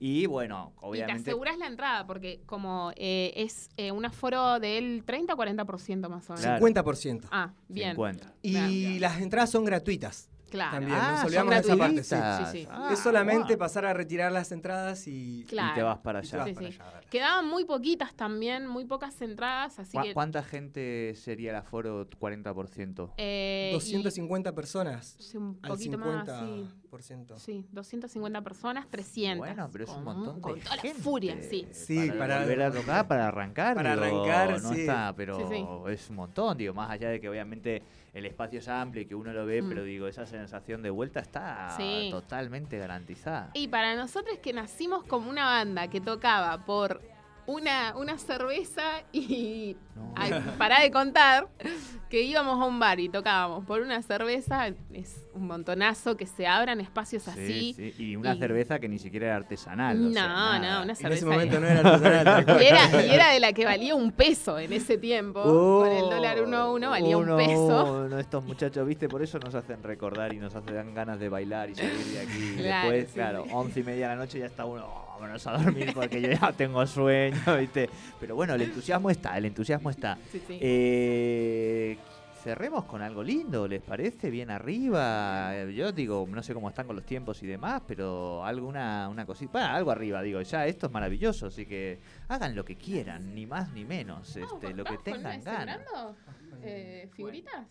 Y 0.03 0.25
bueno, 0.25 0.73
Y 0.77 0.79
te 0.79 0.85
obviamente. 0.87 1.29
aseguras 1.29 1.59
la 1.59 1.67
entrada, 1.67 2.07
porque 2.07 2.41
como 2.47 2.91
eh, 2.95 3.33
es 3.35 3.69
eh, 3.77 3.91
un 3.91 4.03
aforo 4.03 4.59
del 4.59 5.03
30 5.05 5.35
o 5.35 5.37
40% 5.37 6.09
más 6.09 6.27
o 6.27 6.33
menos. 6.33 6.41
Claro. 6.41 6.65
50%. 6.65 7.27
Ah, 7.29 7.53
bien. 7.67 7.91
50. 7.91 8.33
Y 8.41 8.97
las 8.97 9.21
entradas 9.21 9.51
son 9.51 9.63
gratuitas. 9.63 10.27
Claro. 10.51 10.71
También, 10.71 10.97
Ah, 11.01 11.11
nos 11.13 11.23
olvidamos 11.25 11.53
de 11.53 11.59
esa 11.61 11.77
parte. 11.77 12.03
sí. 12.03 12.15
Sí, 12.51 12.59
sí. 12.63 12.67
Ah, 12.69 12.89
es 12.91 12.99
solamente 12.99 13.47
guau. 13.55 13.57
pasar 13.57 13.85
a 13.85 13.93
retirar 13.93 14.31
las 14.31 14.51
entradas 14.51 15.07
y, 15.07 15.45
Claro. 15.47 15.71
Y 15.71 15.75
te 15.75 15.81
vas 15.81 15.97
para 15.99 16.19
y 16.19 16.21
allá. 16.27 16.37
vas 16.39 16.47
Sí, 16.49 16.53
para 16.53 16.67
sí. 16.71 16.77
allá. 16.79 17.01
Quedaban 17.09 17.47
muy 17.47 17.65
poquitas 17.65 18.13
también, 18.13 18.67
muy 18.67 18.85
pocas 18.85 19.19
entradas, 19.21 19.79
así 19.79 19.97
¿Cu- 19.97 20.03
que... 20.03 20.13
¿Cuánta 20.13 20.43
gente 20.43 21.13
sería 21.15 21.51
el 21.51 21.55
aforo 21.55 22.07
40%? 22.19 23.13
eh, 23.17 23.69
y- 23.71 23.73
250 23.73 24.53
personas 24.53 25.15
sí, 25.19 25.37
un 25.37 25.57
al 25.61 25.71
poquito 25.71 25.97
más, 25.97 26.25
sí. 26.27 26.67
50%. 26.91 27.39
Sí, 27.39 27.65
250 27.71 28.41
personas, 28.41 28.87
300. 28.89 29.37
Bueno, 29.47 29.69
pero 29.71 29.85
es 29.85 29.89
un 29.91 30.03
montón 30.03 30.41
Con 30.41 30.55
de 30.55 30.61
toda 30.61 30.75
la 30.75 30.81
gente 30.81 31.01
furia, 31.01 31.37
sí. 31.41 31.67
Sí, 31.71 32.07
para, 32.09 32.19
para- 32.19 32.39
volver 32.41 32.61
a 32.63 32.71
tocar, 32.71 33.07
para 33.07 33.27
arrancar. 33.29 33.75
Para 33.75 33.95
digo, 33.95 34.25
arrancar, 34.25 34.61
no 34.61 34.73
sí. 34.73 34.81
está, 34.81 35.13
pero 35.15 35.37
Sí, 35.37 35.43
sí. 35.49 35.65
es 35.91 36.09
un 36.09 36.15
montón, 36.17 36.57
digo, 36.57 36.73
más 36.73 36.89
allá 36.91 37.09
de 37.09 37.21
que 37.21 37.29
obviamente 37.29 37.81
el 38.13 38.25
espacio 38.25 38.59
es 38.59 38.67
amplio 38.67 39.03
y 39.03 39.05
que 39.05 39.15
uno 39.15 39.31
lo 39.31 39.45
ve, 39.45 39.61
Mm. 39.61 39.69
pero 39.69 39.83
digo, 39.83 40.07
esa 40.07 40.25
sensación 40.25 40.81
de 40.81 40.89
vuelta 40.89 41.19
está 41.21 41.73
Sí. 41.77 42.09
totalmente 42.11 42.77
garantizada. 42.77 43.51
Y 43.53 43.69
para 43.69 43.95
nosotros 43.95 44.37
que 44.39 44.51
nacimos 44.53 45.03
como 45.05 45.29
una 45.29 45.45
banda 45.45 45.87
que 45.89 46.01
tocaba 46.01 46.65
por 46.65 47.01
una, 47.47 47.95
una 47.97 48.17
cerveza 48.17 48.83
y 49.11 49.75
No. 49.95 50.13
ay, 50.15 50.33
pará 50.57 50.79
de 50.81 50.91
contar 50.91 51.47
que 52.09 52.21
íbamos 52.23 52.59
a 52.61 52.65
un 52.65 52.77
bar 52.79 52.99
y 52.99 53.07
tocábamos 53.09 53.65
por 53.65 53.81
una 53.81 54.01
cerveza, 54.01 54.67
es 54.93 55.25
un 55.33 55.47
montonazo 55.47 56.17
que 56.17 56.25
se 56.25 56.45
abran 56.45 56.81
espacios 56.81 57.27
así. 57.29 57.73
Sí, 57.73 57.93
Y 57.97 58.15
una 58.17 58.35
y- 58.35 58.39
cerveza 58.39 58.79
que 58.79 58.89
ni 58.89 58.99
siquiera 58.99 59.27
era 59.27 59.35
artesanal. 59.37 59.97
o 59.97 60.07
No, 60.09 60.13
sea, 60.13 60.27
no, 60.59 60.83
una 60.83 60.91
En 60.91 60.95
cerveza. 60.95 61.13
ese 61.13 61.25
de- 61.25 61.31
momento 61.31 61.59
no 61.61 61.67
era 61.67 61.79
artesanal, 61.79 62.45
y, 62.61 62.65
era, 62.65 63.05
y 63.05 63.09
era 63.11 63.29
de 63.31 63.39
la 63.39 63.53
que 63.53 63.63
valía 63.65 63.95
un 63.95 64.11
peso 64.11 64.59
en 64.59 64.73
ese 64.73 64.97
tiempo. 64.97 65.41
con 65.41 65.89
el 65.91 66.01
dólar 66.09 66.41
uno 66.43 66.57
a 66.57 66.71
uno 66.71 66.89
valía 66.89 67.17
un 67.17 67.23
Uno, 67.23 67.37
peso. 67.37 68.03
uno, 68.05 68.19
estos 68.19 68.43
muchachos, 68.43 68.85
viste, 68.85 69.07
por 69.07 69.21
eso 69.21 69.39
nos 69.39 69.55
hacen 69.55 69.81
recordar 69.81 70.33
y 70.33 70.37
nos 70.37 70.53
hacen 70.53 70.75
dan 70.75 70.93
ganas 70.93 71.19
de 71.19 71.29
bailar 71.29 71.69
y 71.69 71.75
salir 71.75 71.91
de 71.93 72.19
aquí. 72.19 72.55
Y 72.55 72.55
Claro, 72.61 72.89
Después, 72.91 73.07
sí, 73.09 73.13
claro, 73.13 73.45
once 73.51 73.79
y 73.79 73.83
media 73.83 74.09
de 74.09 74.15
la 74.15 74.21
noche 74.21 74.39
ya 74.39 74.45
está 74.47 74.65
uno, 74.65 74.85
"Oh, 74.85 75.10
vámonos 75.21 75.45
a 75.45 75.57
dormir 75.57 75.93
porque 75.93 76.19
yo 76.19 76.29
ya 76.31 76.51
tengo 76.51 76.85
sueño, 76.87 77.37
viste. 77.59 77.89
Pero 78.19 78.35
bueno, 78.35 78.55
el 78.55 78.63
entusiasmo 78.63 79.09
está, 79.09 79.37
el 79.37 79.45
entusiasmo 79.45 79.91
está. 79.91 80.17
Sí, 80.31 80.41
sí. 80.47 80.57
Eh, 80.59 81.97
cerremos 82.43 82.85
con 82.85 83.03
algo 83.03 83.21
lindo, 83.23 83.67
¿les 83.67 83.83
parece? 83.83 84.31
Bien 84.31 84.49
arriba. 84.49 85.65
Yo 85.65 85.91
digo, 85.91 86.27
no 86.27 86.41
sé 86.41 86.55
cómo 86.55 86.69
están 86.69 86.87
con 86.87 86.95
los 86.95 87.05
tiempos 87.05 87.43
y 87.43 87.47
demás, 87.47 87.83
pero 87.87 88.43
alguna 88.43 89.09
una 89.09 89.25
cosita, 89.25 89.51
bueno, 89.51 89.67
algo 89.67 89.91
arriba, 89.91 90.23
digo, 90.23 90.41
ya 90.41 90.65
esto 90.65 90.87
es 90.87 90.91
maravilloso, 90.91 91.47
así 91.47 91.67
que 91.67 91.99
hagan 92.27 92.55
lo 92.55 92.65
que 92.65 92.75
quieran, 92.75 93.35
ni 93.35 93.45
más 93.45 93.71
ni 93.73 93.85
menos, 93.85 94.35
este, 94.35 94.73
lo 94.73 94.83
que 94.83 94.97
tengan 94.97 95.43
ganas. 95.43 95.81
Eh, 96.63 97.09
¿Figuritas? 97.13 97.67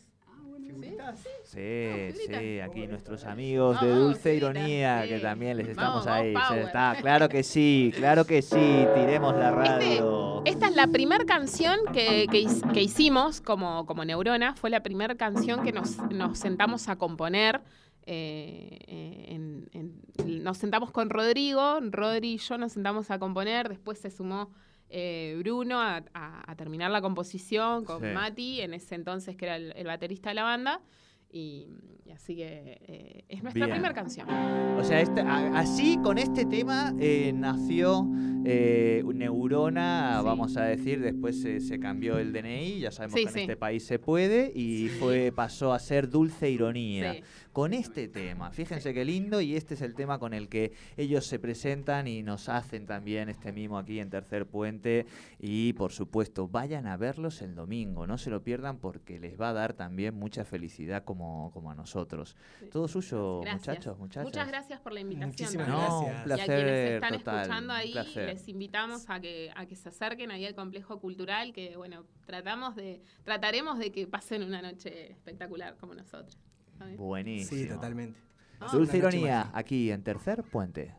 Sí, 1.45 2.13
sí, 2.29 2.61
aquí 2.61 2.87
nuestros 2.87 3.25
amigos 3.25 3.81
de 3.81 3.91
Dulce 3.91 4.35
Ironía, 4.37 5.03
sí. 5.03 5.09
que 5.09 5.19
también 5.19 5.57
les 5.57 5.69
estamos 5.69 6.05
vamos, 6.05 6.07
ahí. 6.07 6.35
está, 6.61 6.97
claro 7.01 7.29
que 7.29 7.43
sí, 7.43 7.93
claro 7.97 8.25
que 8.25 8.41
sí, 8.43 8.87
tiremos 8.95 9.35
la 9.35 9.51
radio. 9.51 10.43
Esta 10.45 10.69
es 10.69 10.77
la 10.77 10.87
primera 10.87 11.25
canción 11.25 11.77
que, 11.93 12.27
que 12.31 12.81
hicimos 12.83 13.41
como, 13.41 13.85
como 13.87 14.05
Neurona. 14.05 14.55
Fue 14.55 14.71
la 14.71 14.83
primera 14.83 15.17
canción 15.17 15.63
que 15.65 15.73
nos, 15.73 15.99
nos 16.13 16.39
sentamos 16.39 16.89
a 16.89 16.97
componer. 16.97 17.61
eh, 18.07 18.79
eh, 18.87 19.25
en- 19.29 19.69
en- 19.73 20.43
nos 20.43 20.59
sentamos 20.59 20.91
con 20.91 21.11
Rodrigo, 21.11 21.79
Rodri 21.91 22.35
y 22.35 22.39
yo 22.39 22.59
nos 22.59 22.73
sentamos 22.73 23.11
a 23.11 23.19
componer. 23.19 23.69
Después 23.69 23.99
se 23.99 24.11
sumó 24.11 24.51
eh, 24.91 25.37
Bruno 25.39 25.81
a, 25.81 26.03
a- 26.15 26.51
a 26.51 26.57
terminar 26.57 26.91
la 26.91 27.01
composición 27.01 27.85
con 27.85 28.01
Sí. 28.01 28.07
Mati, 28.09 28.61
en 28.61 28.75
ese 28.75 28.95
entonces 28.97 29.37
que 29.37 29.45
era 29.47 29.57
el, 29.57 29.73
el 29.77 29.87
baterista 29.87 30.31
de 30.31 30.35
la 30.35 30.43
banda. 30.43 30.81
Y, 31.33 31.69
y 32.11 32.13
así 32.13 32.35
que 32.35 32.79
eh, 32.89 33.25
es 33.29 33.41
nuestra 33.43 33.67
primera 33.69 33.95
canción. 33.95 34.29
O 34.29 34.83
sea, 34.83 35.01
este- 35.01 35.21
a- 35.21 35.59
así 35.61 35.97
con 36.03 36.19
este 36.19 36.45
tema 36.45 36.93
eh, 36.99 37.33
nació 37.33 38.05
eh, 38.45 39.05
Neurona, 39.15 40.17
Sí. 40.19 40.25
vamos 40.25 40.57
a 40.57 40.65
decir, 40.65 41.01
después 41.01 41.41
se, 41.41 41.61
se 41.61 41.79
cambió 41.79 42.19
el 42.19 42.33
DNI, 42.33 42.81
ya 42.81 42.91
sabemos 42.91 43.21
Sí, 43.21 43.27
que 43.27 43.31
en 43.33 43.39
este 43.41 43.57
país 43.57 43.85
se 43.85 43.99
puede, 43.99 44.51
y 44.55 44.89
fue 44.89 45.31
pasó 45.31 45.73
a 45.73 45.79
ser 45.79 46.09
Dulce 46.09 46.51
Ironía. 46.51 47.17
Con 47.53 47.75
este 47.75 48.07
tema, 48.09 48.51
fíjense 48.53 48.95
qué 48.95 49.05
lindo, 49.05 49.41
y 49.41 49.57
este 49.57 49.75
es 49.75 49.83
el 49.83 49.95
tema 49.95 50.19
con 50.19 50.35
el 50.35 50.49
que 50.49 50.73
ellos 50.97 51.27
se 51.27 51.39
presentan 51.41 52.07
y 52.07 52.23
nos 52.23 52.49
hacen 52.49 52.87
también 52.87 53.29
este 53.29 53.53
mimo 53.53 53.77
aquí 53.77 53.99
en 54.01 54.09
Tercer 54.09 54.47
Puente. 54.47 55.05
Y 55.41 55.73
por 55.75 55.91
supuesto, 55.93 56.47
vayan 56.49 56.87
a 56.87 56.97
verlos 56.97 57.43
el 57.43 57.55
domingo, 57.57 58.07
no 58.07 58.19
se 58.19 58.31
lo 58.31 58.43
pierdan 58.43 58.79
porque 58.79 59.19
les 59.21 59.39
va 59.39 59.51
a 59.51 59.53
dar 59.53 59.75
también 59.75 60.15
mucha 60.15 60.45
felicidad 60.45 61.05
como, 61.05 61.51
como 61.53 61.71
a 61.71 61.75
nosotros. 61.75 62.00
Sí. 62.09 62.67
Todo 62.71 62.89
suyo, 62.89 63.41
Gracias. 63.41 63.69
muchachos, 63.69 63.99
muchachas. 63.99 64.25
Muchas 64.25 64.49
gracias 64.49 64.81
por 64.81 64.93
la 64.93 65.01
invitación. 65.01 65.31
Muchísimas. 65.31 65.69
No, 65.69 65.77
Gracias. 65.79 66.01
un 66.01 66.07
Y 66.07 66.11
a 66.11 66.25
placer 66.25 66.49
y 66.49 66.53
a 66.53 66.65
quienes 66.65 66.91
están 66.91 67.19
total, 67.19 67.41
escuchando 67.41 67.73
ahí, 67.73 67.95
les 68.15 68.49
invitamos 68.49 69.05
a 69.09 69.21
que, 69.21 69.51
a 69.55 69.67
que 69.67 69.77
se 69.77 69.89
acerquen 69.89 70.31
ahí 70.31 70.45
al 70.47 70.55
complejo 70.55 71.01
cultural, 71.01 71.53
que 71.53 71.77
bueno, 71.77 72.05
tratamos 72.27 72.77
de, 72.77 73.03
trataremos 73.25 73.79
de 73.79 73.93
que 73.93 74.07
pasen 74.07 74.43
una 74.43 74.63
noche 74.63 75.13
espectacular 75.13 75.77
como 75.77 75.95
nosotros. 75.95 76.39
Buenísimo. 76.97 77.61
Sí, 77.61 77.69
totalmente. 77.69 78.19
Ah, 78.61 78.69
Dulce 78.73 78.99
Ironía, 78.99 79.51
aquí 79.53 79.91
en 79.91 80.03
Tercer 80.03 80.43
Puente. 80.43 80.95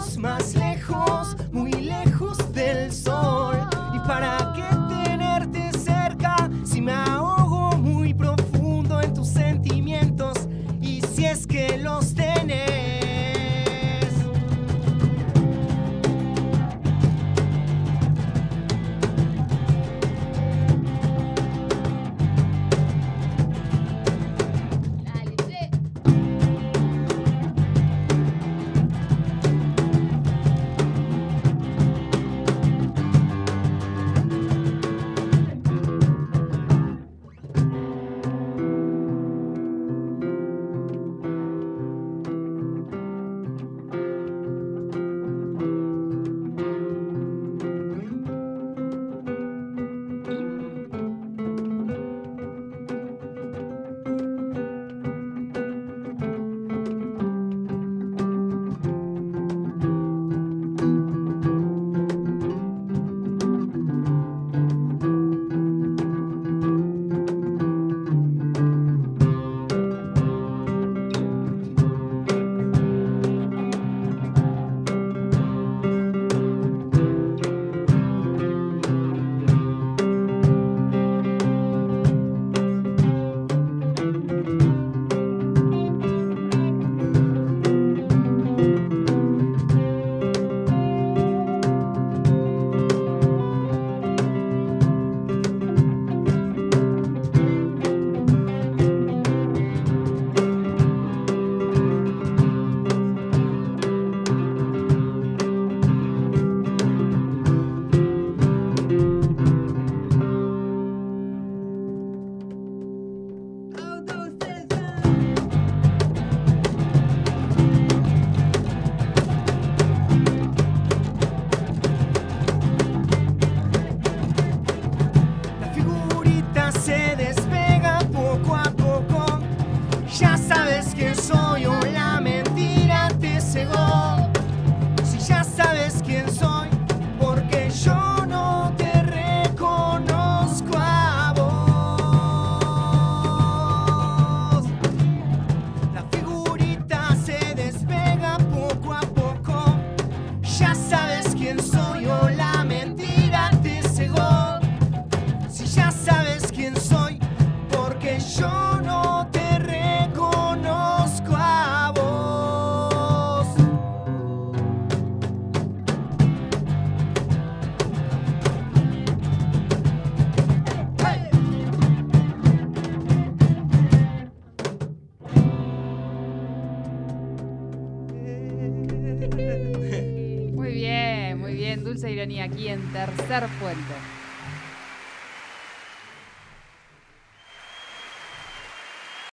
Smile. 0.00 0.35